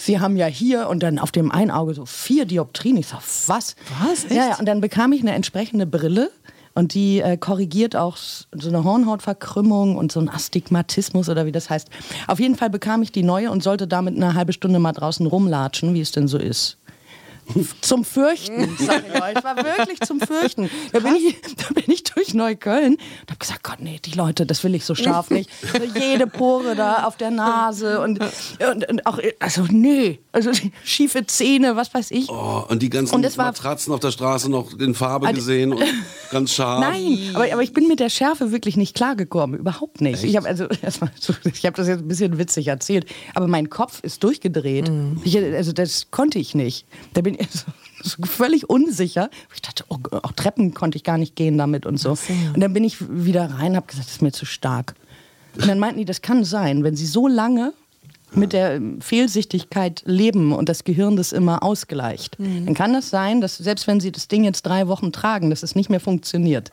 Sie 0.00 0.18
haben 0.18 0.36
ja 0.36 0.46
hier 0.46 0.88
und 0.88 1.02
dann 1.02 1.18
auf 1.18 1.30
dem 1.30 1.50
einen 1.50 1.70
Auge 1.70 1.92
so 1.92 2.06
vier 2.06 2.46
Dioptrien. 2.46 2.96
Ich 2.96 3.08
sag, 3.08 3.20
was? 3.46 3.76
Was? 4.02 4.24
Echt? 4.24 4.34
Ja, 4.34 4.48
ja, 4.48 4.58
und 4.58 4.66
dann 4.66 4.80
bekam 4.80 5.12
ich 5.12 5.20
eine 5.20 5.32
entsprechende 5.32 5.86
Brille. 5.86 6.30
Und 6.72 6.94
die 6.94 7.20
äh, 7.20 7.36
korrigiert 7.36 7.96
auch 7.96 8.16
so 8.16 8.68
eine 8.68 8.84
Hornhautverkrümmung 8.84 9.96
und 9.96 10.12
so 10.12 10.20
ein 10.20 10.28
Astigmatismus 10.28 11.28
oder 11.28 11.44
wie 11.44 11.52
das 11.52 11.68
heißt. 11.68 11.88
Auf 12.28 12.38
jeden 12.38 12.54
Fall 12.54 12.70
bekam 12.70 13.02
ich 13.02 13.10
die 13.10 13.24
neue 13.24 13.50
und 13.50 13.62
sollte 13.62 13.88
damit 13.88 14.16
eine 14.16 14.34
halbe 14.34 14.52
Stunde 14.52 14.78
mal 14.78 14.92
draußen 14.92 15.26
rumlatschen, 15.26 15.94
wie 15.94 16.00
es 16.00 16.12
denn 16.12 16.28
so 16.28 16.38
ist. 16.38 16.78
Zum 17.80 18.04
Fürchten, 18.04 18.76
sag 18.78 19.02
ich 19.06 19.22
euch. 19.22 19.44
War 19.44 19.56
wirklich 19.56 20.00
zum 20.00 20.20
Fürchten. 20.20 20.70
Da 20.92 21.00
bin, 21.00 21.14
ich, 21.16 21.36
da 21.56 21.74
bin 21.74 21.84
ich 21.88 22.04
durch 22.04 22.34
Neukölln 22.34 22.94
und 22.94 23.00
habe 23.28 23.38
gesagt, 23.38 23.62
Gott, 23.62 23.78
nee, 23.80 24.00
die 24.04 24.12
Leute, 24.12 24.46
das 24.46 24.62
will 24.64 24.74
ich 24.74 24.84
so 24.84 24.94
scharf 24.94 25.30
nicht. 25.30 25.50
So 25.62 25.78
jede 25.98 26.26
Pore 26.26 26.74
da 26.76 27.04
auf 27.04 27.16
der 27.16 27.30
Nase 27.30 28.00
und, 28.00 28.20
und, 28.20 28.88
und 28.88 29.06
auch, 29.06 29.18
also 29.38 29.64
nee, 29.70 30.20
also 30.32 30.50
schiefe 30.84 31.26
Zähne, 31.26 31.76
was 31.76 31.92
weiß 31.94 32.10
ich. 32.12 32.28
Oh, 32.28 32.64
und 32.68 32.82
die 32.82 32.90
ganzen 32.90 33.14
Und 33.14 33.24
es 33.24 33.36
war- 33.38 33.46
Matratzen 33.46 33.92
auf 33.92 34.00
der 34.00 34.10
Straße 34.12 34.50
noch 34.50 34.78
in 34.78 34.94
Farbe 34.94 35.26
Also- 35.26 35.36
gesehen 35.38 35.72
und 35.72 35.82
ganz 36.30 36.52
scharf. 36.52 36.80
Nein, 36.80 37.30
aber, 37.34 37.52
aber 37.52 37.62
ich 37.62 37.72
bin 37.72 37.88
mit 37.88 38.00
der 38.00 38.10
Schärfe 38.10 38.52
wirklich 38.52 38.76
nicht 38.76 38.94
klargekommen, 38.94 39.58
überhaupt 39.58 40.00
nicht. 40.00 40.22
Ich 40.24 40.36
habe 40.36 40.46
also 40.48 40.66
erstmal, 40.82 41.10
so- 41.18 41.34
ich 41.52 41.64
habe 41.66 41.76
das 41.76 41.88
jetzt 41.88 42.00
ein 42.00 42.08
bisschen 42.08 42.38
witzig 42.38 42.68
erzählt, 42.68 43.06
aber 43.34 43.46
mein 43.48 43.70
Kopf 43.70 44.00
ist 44.02 44.22
durchgedreht. 44.24 44.90
Ich, 45.24 45.36
also 45.38 45.72
das 45.72 46.10
konnte 46.10 46.38
ich 46.38 46.54
nicht. 46.54 46.86
Da 47.14 47.20
bin 47.22 47.36
so, 48.02 48.16
völlig 48.24 48.68
unsicher. 48.68 49.30
Ich 49.54 49.62
dachte, 49.62 49.84
oh, 49.88 49.98
auch 50.22 50.32
Treppen 50.32 50.74
konnte 50.74 50.96
ich 50.96 51.04
gar 51.04 51.18
nicht 51.18 51.36
gehen 51.36 51.58
damit 51.58 51.86
und 51.86 51.98
so. 51.98 52.16
Und 52.54 52.60
dann 52.60 52.72
bin 52.72 52.84
ich 52.84 52.96
wieder 53.08 53.50
rein, 53.50 53.76
habe 53.76 53.86
gesagt, 53.86 54.06
das 54.06 54.14
ist 54.16 54.22
mir 54.22 54.32
zu 54.32 54.46
stark. 54.46 54.94
Und 55.56 55.66
dann 55.66 55.78
meinten 55.78 55.98
die, 55.98 56.04
das 56.04 56.22
kann 56.22 56.44
sein, 56.44 56.84
wenn 56.84 56.96
sie 56.96 57.06
so 57.06 57.26
lange 57.26 57.72
mit 58.32 58.52
der 58.52 58.80
Fehlsichtigkeit 59.00 60.02
leben 60.06 60.52
und 60.52 60.68
das 60.68 60.84
Gehirn 60.84 61.16
das 61.16 61.32
immer 61.32 61.62
ausgleicht, 61.62 62.36
dann 62.38 62.74
kann 62.74 62.92
das 62.92 63.10
sein, 63.10 63.40
dass 63.40 63.58
selbst 63.58 63.86
wenn 63.86 64.00
sie 64.00 64.12
das 64.12 64.28
Ding 64.28 64.44
jetzt 64.44 64.62
drei 64.62 64.86
Wochen 64.88 65.12
tragen, 65.12 65.50
dass 65.50 65.62
es 65.62 65.74
nicht 65.74 65.90
mehr 65.90 66.00
funktioniert. 66.00 66.70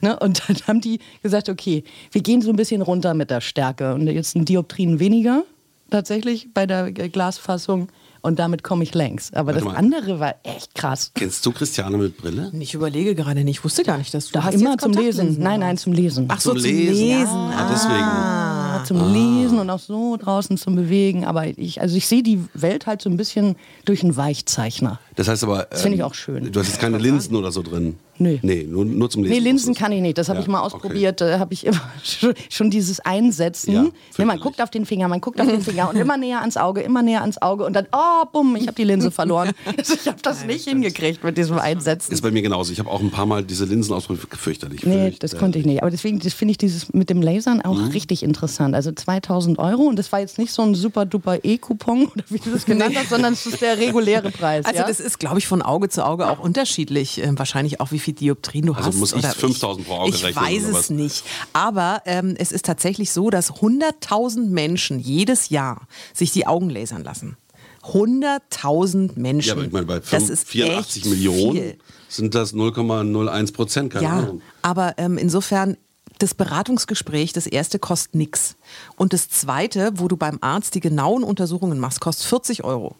Ne? 0.00 0.18
Und 0.18 0.42
dann 0.48 0.56
haben 0.66 0.80
die 0.80 1.00
gesagt, 1.22 1.48
okay, 1.48 1.84
wir 2.12 2.22
gehen 2.22 2.42
so 2.42 2.50
ein 2.50 2.56
bisschen 2.56 2.82
runter 2.82 3.14
mit 3.14 3.30
der 3.30 3.40
Stärke 3.40 3.94
und 3.94 4.06
jetzt 4.06 4.36
ein 4.36 4.44
Dioptrien 4.44 5.00
weniger 5.00 5.42
tatsächlich 5.90 6.54
bei 6.54 6.66
der 6.66 6.92
Glasfassung 6.92 7.88
und 8.22 8.38
damit 8.38 8.62
komme 8.62 8.82
ich 8.84 8.94
längs. 8.94 9.32
Aber 9.32 9.48
Warte 9.48 9.60
das 9.60 9.64
mal. 9.64 9.76
andere 9.76 10.20
war 10.20 10.34
echt 10.42 10.74
krass. 10.74 11.12
Kennst 11.14 11.44
du 11.44 11.52
Christiane 11.52 11.96
mit 11.96 12.16
Brille? 12.16 12.50
Ich 12.58 12.74
überlege 12.74 13.14
gerade 13.14 13.44
nicht, 13.44 13.58
ich 13.58 13.64
wusste 13.64 13.82
gar 13.82 13.98
nicht, 13.98 14.12
dass 14.14 14.26
du 14.26 14.32
Da 14.32 14.44
hast 14.44 14.54
immer 14.54 14.72
jetzt 14.72 14.82
zum 14.82 14.92
Lesen. 14.92 15.36
Nein, 15.38 15.60
nein, 15.60 15.76
zum 15.76 15.92
Lesen. 15.92 16.26
Ach 16.28 16.40
so, 16.40 16.50
Zum 16.50 16.60
zum 16.60 16.70
Lesen. 16.70 16.94
Lesen. 16.94 17.26
Ah, 17.36 17.68
deswegen. 17.72 18.00
Ja, 18.00 18.82
zum 18.84 19.12
Lesen 19.12 19.58
und 19.58 19.70
auch 19.70 19.78
so 19.78 20.16
draußen 20.16 20.56
zum 20.56 20.74
Bewegen. 20.76 21.24
Aber 21.24 21.46
ich, 21.46 21.80
also 21.80 21.96
ich 21.96 22.06
sehe 22.06 22.22
die 22.22 22.44
Welt 22.54 22.86
halt 22.86 23.02
so 23.02 23.10
ein 23.10 23.16
bisschen 23.16 23.56
durch 23.84 24.02
einen 24.02 24.16
Weichzeichner. 24.16 24.98
Das 25.20 25.28
heißt 25.28 25.44
aber. 25.44 25.66
Das 25.68 25.82
finde 25.82 25.96
ich 25.96 26.00
ähm, 26.00 26.06
auch 26.06 26.14
schön. 26.14 26.50
Du 26.50 26.60
hast 26.60 26.68
jetzt 26.68 26.80
keine 26.80 26.96
Linsen 26.96 27.36
oder 27.36 27.52
so 27.52 27.60
drin. 27.60 27.96
Nee. 28.16 28.38
Nee, 28.42 28.64
nur, 28.66 28.86
nur 28.86 29.10
zum 29.10 29.22
Lesen. 29.22 29.34
Nee, 29.36 29.40
Linsen 29.42 29.74
kann 29.74 29.92
ich 29.92 30.00
nicht. 30.00 30.16
Das 30.16 30.30
habe 30.30 30.38
Ja, 30.38 30.42
ich 30.42 30.48
mal 30.48 30.60
okay. 30.62 30.74
ausprobiert. 30.76 31.20
Da 31.20 31.38
habe 31.38 31.52
ich 31.52 31.66
immer 31.66 31.78
schon- 32.02 32.32
schon 32.48 32.70
dieses 32.70 33.00
Einsetzen. 33.00 33.72
Ja, 33.74 33.84
Ja, 34.16 34.24
man 34.24 34.40
guckt 34.40 34.62
auf 34.62 34.70
den 34.70 34.86
Finger, 34.86 35.08
man 35.08 35.20
guckt 35.20 35.38
auf 35.38 35.46
den 35.46 35.60
Finger 35.60 35.90
und 35.90 35.96
immer 35.96 36.16
näher 36.16 36.40
ans 36.40 36.56
Auge, 36.56 36.80
immer 36.80 37.02
näher 37.02 37.20
ans 37.20 37.40
Auge 37.42 37.66
und 37.66 37.74
dann, 37.74 37.86
oh, 37.92 38.24
bumm, 38.32 38.56
ich 38.56 38.62
habe 38.66 38.74
die 38.76 38.84
Linse 38.84 39.10
verloren. 39.20 39.50
Also 39.76 39.92
ich 39.92 40.06
habe 40.08 40.16
das 40.22 40.46
nicht 40.46 40.66
hingekriegt 40.66 41.22
mit 41.22 41.36
diesem 41.36 41.58
Einsetzen. 41.58 42.12
Ist 42.14 42.22
bei 42.22 42.30
mir 42.30 42.40
genauso. 42.40 42.72
Ich 42.72 42.78
habe 42.78 42.90
auch 42.90 43.00
ein 43.00 43.10
paar 43.10 43.26
Mal 43.26 43.42
diese 43.44 43.66
Linsen 43.66 43.92
ausprobiert. 43.94 44.26
Fürchterlich. 44.38 44.84
Nee, 44.86 45.14
das 45.18 45.36
konnte 45.36 45.58
ich 45.58 45.66
nicht. 45.66 45.82
Aber 45.82 45.90
deswegen 45.90 46.18
finde 46.22 46.52
ich 46.52 46.58
dieses 46.58 46.94
mit 46.94 47.10
dem 47.10 47.20
Lasern 47.20 47.60
auch 47.60 47.76
Mhm. 47.76 47.88
richtig 47.88 48.22
interessant. 48.22 48.74
Also 48.74 48.90
2000 48.92 49.58
Euro 49.58 49.82
und 49.82 49.98
das 49.98 50.10
war 50.12 50.20
jetzt 50.20 50.38
nicht 50.38 50.52
so 50.52 50.62
ein 50.62 50.74
super 50.74 51.04
duper 51.04 51.38
E-Coupon 51.42 52.06
oder 52.14 52.24
wie 52.30 52.38
du 52.38 52.50
das 52.52 52.64
genannt 52.64 52.94
hast, 52.96 53.10
sondern 53.10 53.34
es 53.34 53.44
ist 53.44 53.60
der 53.60 53.76
reguläre 53.78 54.30
Preis. 54.30 54.64
Also 54.64 54.78
ja? 54.80 54.86
das 54.86 55.00
ist, 55.00 55.09
glaube 55.18 55.38
ich, 55.38 55.46
von 55.46 55.62
Auge 55.62 55.88
zu 55.88 56.04
Auge 56.06 56.28
auch 56.28 56.38
unterschiedlich. 56.38 57.18
Ähm, 57.22 57.38
wahrscheinlich 57.38 57.80
auch, 57.80 57.90
wie 57.92 57.98
viel 57.98 58.14
Dioptrien 58.14 58.66
du 58.66 58.74
Also 58.74 58.88
hast. 58.88 58.96
muss 58.96 59.12
ich 59.12 59.18
oder 59.18 59.32
5.000 59.32 59.84
pro 59.84 59.94
Auge 59.94 60.10
ich 60.14 60.24
rechnen, 60.24 60.44
weiß 60.44 60.68
oder 60.68 60.78
es 60.78 60.90
nicht. 60.90 61.24
Aber 61.52 62.02
ähm, 62.06 62.34
es 62.38 62.52
ist 62.52 62.64
tatsächlich 62.64 63.10
so, 63.12 63.30
dass 63.30 63.52
100.000 63.54 64.48
Menschen 64.48 64.98
jedes 65.00 65.48
Jahr 65.48 65.86
sich 66.14 66.30
die 66.32 66.46
Augen 66.46 66.70
lasern 66.70 67.02
lassen. 67.04 67.36
100.000 67.82 69.18
Menschen. 69.18 69.48
Ja, 69.48 69.54
aber 69.54 69.64
ich 69.64 69.72
meine, 69.72 69.86
bei 69.86 69.98
das 69.98 70.08
5, 70.08 70.30
ist 70.30 70.48
84 70.48 71.02
echt 71.02 71.10
Millionen 71.12 71.52
Viel. 71.56 71.78
sind 72.08 72.34
das 72.34 72.54
0,01 72.54 73.52
Prozent. 73.54 73.92
Keine 73.92 74.04
Ja, 74.04 74.12
Ahnung. 74.18 74.42
aber 74.62 74.94
ähm, 74.98 75.18
insofern, 75.18 75.76
das 76.22 76.34
Beratungsgespräch, 76.34 77.32
das 77.32 77.46
erste 77.46 77.78
kostet 77.78 78.14
nichts. 78.14 78.56
Und 78.96 79.12
das 79.12 79.28
zweite, 79.28 79.92
wo 79.96 80.08
du 80.08 80.16
beim 80.16 80.38
Arzt 80.40 80.74
die 80.74 80.80
genauen 80.80 81.22
Untersuchungen 81.24 81.78
machst, 81.78 82.00
kostet 82.00 82.26
40 82.26 82.64
Euro. 82.64 82.94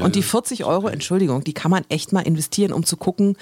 und 0.00 0.14
die 0.14 0.22
40 0.22 0.64
Euro, 0.64 0.88
Entschuldigung, 0.88 1.44
die 1.44 1.54
kann 1.54 1.70
man 1.70 1.84
echt 1.88 2.12
mal 2.12 2.20
investieren, 2.20 2.72
um 2.72 2.84
zu 2.84 2.96
gucken, 2.96 3.36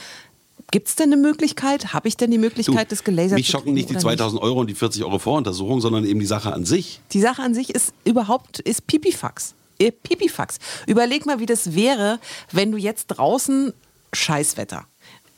gibt 0.71 0.89
es 0.89 0.97
denn 0.97 1.13
eine 1.13 1.21
Möglichkeit? 1.21 1.93
Habe 1.93 2.09
ich 2.09 2.17
denn 2.17 2.31
die 2.31 2.37
Du, 2.37 2.43
Möglichkeit, 2.43 2.93
das 2.93 3.05
gelasert 3.05 3.39
mich 3.39 3.47
zu 3.47 3.53
schocken 3.53 3.65
kriegen 3.65 3.75
nicht 3.75 3.91
die 3.91 3.95
oder 3.95 4.03
2000 4.03 4.43
Euro 4.43 4.61
und 4.61 4.69
die 4.69 4.75
40 4.75 5.05
Euro 5.05 5.19
Voruntersuchung, 5.19 5.81
sondern 5.81 6.05
eben 6.05 6.21
die 6.21 6.27
Sache 6.27 6.53
an 6.53 6.65
sich. 6.65 7.01
Die 7.13 7.21
Sache 7.21 7.43
an 7.43 7.55
sich 7.55 7.75
ist 7.75 7.93
überhaupt, 8.05 8.59
ist 8.61 8.87
Pipifax. 8.87 9.55
Äh, 9.79 9.93
Pipifax. 9.93 10.59
Überleg 10.87 11.27
mal, 11.27 11.41
wie 11.41 11.47
das 11.47 11.75
wäre, 11.75 12.19
wenn 12.51 12.73
du 12.73 12.79
jetzt 12.79 13.07
draußen 13.09 13.73
Scheißwetter. 14.13 14.85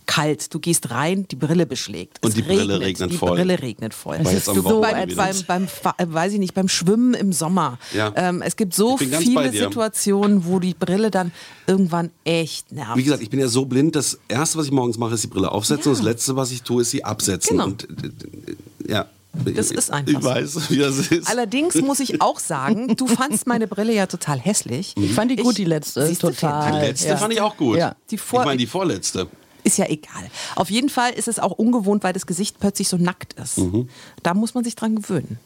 Kalt, 0.06 0.52
du 0.52 0.58
gehst 0.60 0.90
rein, 0.90 1.26
die 1.28 1.36
Brille 1.36 1.66
beschlägt. 1.66 2.18
Und 2.22 2.30
Es 2.30 2.34
die 2.34 2.42
Brille 2.42 2.80
regnet 2.80 3.10
die 3.12 3.16
voll. 3.16 3.32
Brille 3.36 3.60
regnet 3.60 3.94
voll. 3.94 4.16
Jetzt 4.16 4.32
ist 4.32 4.44
so 4.46 4.62
Wochenende 4.64 5.14
beim, 5.16 5.36
beim, 5.46 5.68
beim, 5.96 6.12
weiß 6.14 6.32
ich 6.34 6.38
nicht, 6.38 6.54
beim 6.54 6.68
Schwimmen 6.68 7.14
im 7.14 7.32
Sommer. 7.32 7.78
Ja. 7.94 8.12
Ähm, 8.16 8.42
es 8.42 8.56
gibt 8.56 8.74
so 8.74 8.96
bei 8.96 9.06
viele. 9.18 9.50
Situationen, 9.52 10.44
wo 10.46 10.58
die 10.58 10.74
Brille 10.74 11.10
dann 11.10 11.32
irgendwann 11.66 12.10
echt 12.24 12.72
nervt. 12.72 12.96
Wie 12.96 13.04
gesagt, 13.04 13.22
ich 13.22 13.30
bin 13.30 13.40
ja 13.40 13.48
so 13.48 13.64
blind, 13.66 13.96
das 13.96 14.18
erste, 14.28 14.58
was 14.58 14.66
ich 14.66 14.72
morgens 14.72 14.98
mache, 14.98 15.14
ist 15.14 15.24
die 15.24 15.28
Brille 15.28 15.50
aufsetzen. 15.50 15.84
Ja. 15.86 15.90
Und 15.90 15.98
das 15.98 16.04
letzte, 16.04 16.36
was 16.36 16.50
ich 16.50 16.62
tue, 16.62 16.82
ist 16.82 16.90
sie 16.90 17.04
absetzen. 17.04 17.56
Genau. 17.56 17.64
Und, 17.66 17.84
äh, 17.84 18.92
ja. 18.92 19.06
Das 19.44 19.72
ist 19.72 19.90
einfach 19.90 20.12
Ich 20.12 20.18
so. 20.18 20.24
weiß, 20.24 20.70
wie 20.70 20.78
das 20.78 21.10
ist. 21.10 21.28
Allerdings 21.28 21.74
muss 21.82 21.98
ich 21.98 22.20
auch 22.20 22.38
sagen, 22.38 22.94
du 22.96 23.08
fandst 23.08 23.48
meine 23.48 23.66
Brille 23.66 23.92
ja 23.92 24.06
total 24.06 24.38
hässlich. 24.38 24.94
ich 24.96 25.12
fand 25.12 25.28
die 25.30 25.36
gut, 25.36 25.58
die 25.58 25.64
letzte. 25.64 26.06
siehst 26.06 26.20
total. 26.20 26.70
die 26.80 26.86
letzte 26.86 27.08
ja. 27.08 27.16
fand 27.16 27.32
ich 27.32 27.40
auch 27.40 27.56
gut. 27.56 27.78
Ja. 27.78 27.96
Die 28.10 28.18
vor- 28.18 28.40
ich 28.40 28.46
meine, 28.46 28.58
die 28.58 28.66
vorletzte. 28.66 29.26
Ist 29.64 29.78
ja 29.78 29.86
egal. 29.88 30.30
Auf 30.56 30.70
jeden 30.70 30.88
Fall 30.90 31.12
ist 31.12 31.26
es 31.26 31.38
auch 31.38 31.52
ungewohnt, 31.52 32.04
weil 32.04 32.12
das 32.12 32.26
Gesicht 32.26 32.60
plötzlich 32.60 32.88
so 32.88 32.96
nackt 32.96 33.32
ist. 33.34 33.58
Mhm. 33.58 33.88
Da 34.22 34.34
muss 34.34 34.54
man 34.54 34.62
sich 34.62 34.76
dran 34.76 34.94
gewöhnen. 34.96 35.38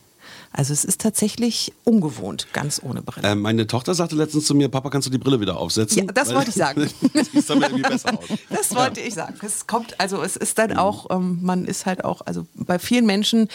Also 0.52 0.72
es 0.72 0.84
ist 0.84 1.00
tatsächlich 1.00 1.72
ungewohnt, 1.84 2.48
ganz 2.52 2.80
ohne 2.82 3.02
Brille. 3.02 3.28
Äh, 3.28 3.34
meine 3.34 3.66
Tochter 3.66 3.94
sagte 3.94 4.16
letztens 4.16 4.46
zu 4.46 4.54
mir, 4.54 4.68
Papa, 4.68 4.90
kannst 4.90 5.06
du 5.06 5.10
die 5.10 5.18
Brille 5.18 5.40
wieder 5.40 5.56
aufsetzen? 5.58 5.98
Ja, 6.06 6.12
das 6.12 6.28
Weil- 6.28 6.36
wollte 6.36 6.50
ich 6.50 6.56
sagen. 6.56 6.88
sah 7.46 7.54
mir 7.54 7.66
irgendwie 7.66 7.82
besser 7.82 8.18
aus. 8.18 8.24
Das 8.50 8.74
wollte 8.74 9.00
ich 9.00 9.14
sagen. 9.14 9.34
Es 9.42 9.66
kommt, 9.66 9.98
also 10.00 10.22
es 10.22 10.36
ist 10.36 10.58
dann 10.58 10.76
auch, 10.76 11.10
ähm, 11.10 11.38
man 11.42 11.64
ist 11.64 11.86
halt 11.86 12.04
auch, 12.04 12.22
also 12.26 12.46
bei 12.54 12.78
vielen 12.78 13.06
Menschen 13.06 13.48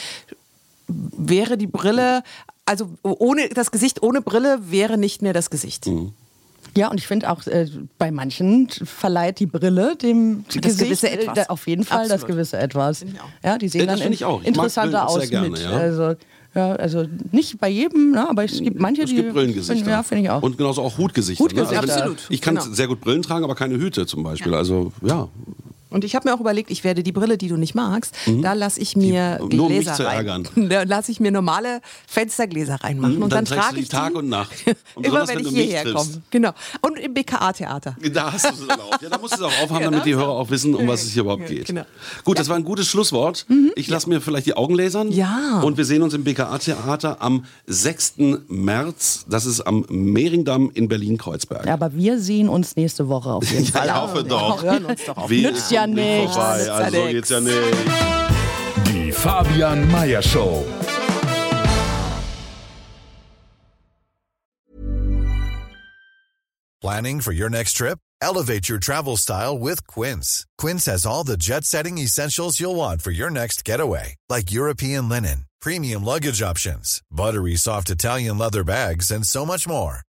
wäre 0.87 1.57
die 1.57 1.67
Brille, 1.67 2.23
also 2.65 2.89
ohne 3.01 3.49
das 3.49 3.71
Gesicht 3.71 4.03
ohne 4.03 4.21
Brille 4.21 4.59
wäre 4.69 4.97
nicht 4.97 5.21
mehr 5.21 5.33
das 5.33 5.49
Gesicht. 5.49 5.87
Ja, 6.75 6.89
und 6.89 6.97
ich 6.99 7.05
finde 7.07 7.29
auch, 7.29 7.45
äh, 7.45 7.67
bei 7.99 8.09
manchen 8.11 8.67
verleiht 8.69 9.39
die 9.39 9.45
Brille 9.45 9.95
dem 9.95 10.43
Das 10.47 10.61
Gesicht 10.63 10.79
gewisse 10.79 11.09
äh, 11.09 11.13
Etwas. 11.21 11.35
da- 11.35 11.43
auf 11.49 11.67
jeden 11.67 11.83
Fall 11.83 12.03
das 12.03 12.13
Absolut. 12.13 12.35
gewisse 12.35 12.57
Etwas. 12.57 13.01
ich. 13.03 13.09
Ja, 13.43 13.57
die 13.57 13.67
sehen 13.69 13.81
Ja, 13.81 13.87
das 13.87 13.99
dann 14.01 14.11
ich 14.11 14.25
auch. 14.25 14.41
Ich 14.41 14.47
interessanter 14.47 15.07
aus 15.07 15.29
gerne, 15.29 15.49
mit. 15.49 15.59
ja. 15.59 15.69
Also, 15.69 16.15
ja, 16.55 16.71
also 16.73 17.05
nicht 17.31 17.59
bei 17.59 17.69
jedem, 17.69 18.11
ne, 18.11 18.27
aber 18.29 18.43
es 18.43 18.59
gibt 18.59 18.79
manche, 18.79 19.03
Es 19.03 19.09
die. 19.09 19.17
gibt 19.17 19.33
Brillengesichter. 19.33 19.89
Ja, 19.89 20.03
finde 20.03 20.23
ich 20.23 20.29
auch. 20.29 20.41
Und 20.41 20.57
genauso 20.57 20.81
auch 20.81 20.97
Hutgesichter. 20.97 21.43
Hutgesichter. 21.43 21.81
Ne? 21.81 21.87
wenn- 21.87 21.93
Absolut. 21.95 22.25
Ich 22.29 22.41
kann 22.41 22.55
Genau. 22.55 22.67
sehr 22.73 22.87
gut 22.87 23.01
Brillen 23.01 23.21
tragen, 23.21 23.43
aber 23.43 23.55
keine 23.55 23.75
Hüte 23.75 24.05
zum 24.07 24.23
Beispiel. 24.23 24.53
Also 24.55 24.91
ja, 25.03 25.27
Und 25.93 26.03
ich 26.03 26.15
habe 26.15 26.27
mir 26.27 26.35
auch 26.35 26.39
überlegt, 26.39 26.69
ich 26.71 26.83
werde 26.83 27.03
die 27.03 27.11
Brille, 27.11 27.37
die 27.37 27.47
du 27.47 27.55
nicht 27.57 27.75
magst, 27.75 28.13
da 28.41 28.53
lasse 28.53 28.79
ich 28.81 28.95
mir 28.95 29.39
Die- 29.49 29.55
nur 29.55 29.67
um 29.67 29.71
mich 29.71 29.81
Gläser 29.85 29.95
zu 29.95 30.03
rein. 30.05 30.15
ärgern. 30.17 30.47
Da 30.69 30.83
lasse 30.83 31.11
ich 31.11 31.19
mir 31.19 31.31
normale 31.31 31.81
Fenstergläser 32.07 32.75
reinmachen. 32.83 33.17
Mhm, 33.17 33.23
und 33.23 33.31
dann 33.33 33.45
dann, 33.45 33.57
trage 33.59 33.69
du 33.71 33.75
die 33.77 33.81
ich 33.83 33.89
Tag 33.89 34.11
die 34.11 34.17
und 34.19 34.29
Nacht. 34.29 34.51
Und 34.95 35.05
immer 35.05 35.27
wenn 35.27 35.39
wenn 35.39 35.45
ich 35.47 35.51
hierher 35.53 35.91
komme. 35.93 36.21
Genau. 36.29 36.51
Und 36.81 36.99
im 36.99 37.13
BKA-Theater. 37.13 37.95
Da 38.13 38.31
hast 38.33 38.45
du 38.45 38.49
es 38.49 38.69
auch. 38.69 39.01
Ja, 39.01 39.09
da 39.09 39.17
musst 39.17 39.33
du 39.33 39.37
es 39.37 39.41
auch 39.43 39.61
aufhaben, 39.63 39.81
Ja, 39.83 39.89
damit 39.91 40.05
die 40.05 40.15
Hörer 40.15 40.29
auch. 40.29 40.49
wissen, 40.49 40.75
um 40.75 40.87
was 40.87 41.03
es 41.03 41.11
hier 41.13 41.23
überhaupt 41.23 41.47
geht. 41.47 41.65
genau. 41.67 41.83
Gut, 42.23 42.37
das 42.39 42.49
war 42.49 42.55
ein 42.55 42.63
gutes 42.63 42.87
Schlusswort. 42.87 43.45
Ich 43.75 43.87
lasse 43.87 44.07
mir 44.09 44.21
vielleicht 44.21 44.45
die 44.45 44.55
Augen 44.55 44.75
lasern. 44.75 45.11
Ja. 45.11 45.61
Und 45.63 45.77
wir 45.77 45.85
sehen 45.85 46.01
uns 46.03 46.13
im 46.13 46.23
BKA-Theater 46.23 47.21
am 47.21 47.45
6. 47.67 48.13
März. 48.47 49.25
Das 49.29 49.45
ist 49.45 49.61
am 49.61 49.85
Mehringdamm 49.89 50.71
in 50.73 50.87
Berlin-Kreuzberg. 50.87 51.67
aber 51.67 51.93
wir 51.93 52.19
sehen 52.19 52.49
uns 52.49 52.75
nächste 52.75 53.07
Woche 53.09 53.29
auf 53.31 53.49
jeden 53.51 53.65
Fall. 53.65 53.87
ich 53.87 53.93
hoffe 53.95 54.23
doch. 54.23 54.63
Wir 54.63 54.71
hören 54.71 54.85
uns 54.85 55.05
doch 55.05 55.17
auf. 55.17 55.29
Wir 55.29 55.51
Nützt 55.51 55.71
ja 55.71 55.82
kommen 55.83 55.95
nichts. 55.95 56.35
Vorbei. 56.35 56.57
Nützt 56.57 56.67
ja 56.67 56.73
Also 56.75 56.97
nix. 57.05 57.11
geht's 57.13 57.29
ja 57.29 57.39
nicht. 57.39 57.77
Die 58.87 59.11
Fabian 59.11 59.91
Meyer 59.91 60.21
Show. 60.21 60.65
Planning 66.81 67.21
for 67.21 67.31
your 67.31 67.49
next 67.49 67.73
trip? 67.73 67.97
Elevate 68.21 68.67
your 68.69 68.79
travel 68.79 69.17
style 69.17 69.57
with 69.57 69.85
Quince. 69.87 70.45
Quince 70.57 70.85
has 70.85 71.05
all 71.05 71.23
the 71.23 71.37
jet 71.37 71.63
setting 71.65 71.97
essentials 71.97 72.59
you'll 72.59 72.75
want 72.75 73.01
for 73.01 73.11
your 73.11 73.29
next 73.29 73.63
getaway, 73.63 74.15
like 74.29 74.51
European 74.51 75.07
linen, 75.09 75.45
premium 75.61 76.03
luggage 76.03 76.41
options, 76.41 77.01
buttery 77.11 77.55
soft 77.55 77.89
Italian 77.89 78.37
leather 78.37 78.63
bags, 78.63 79.11
and 79.11 79.25
so 79.25 79.45
much 79.45 79.67
more. 79.67 80.01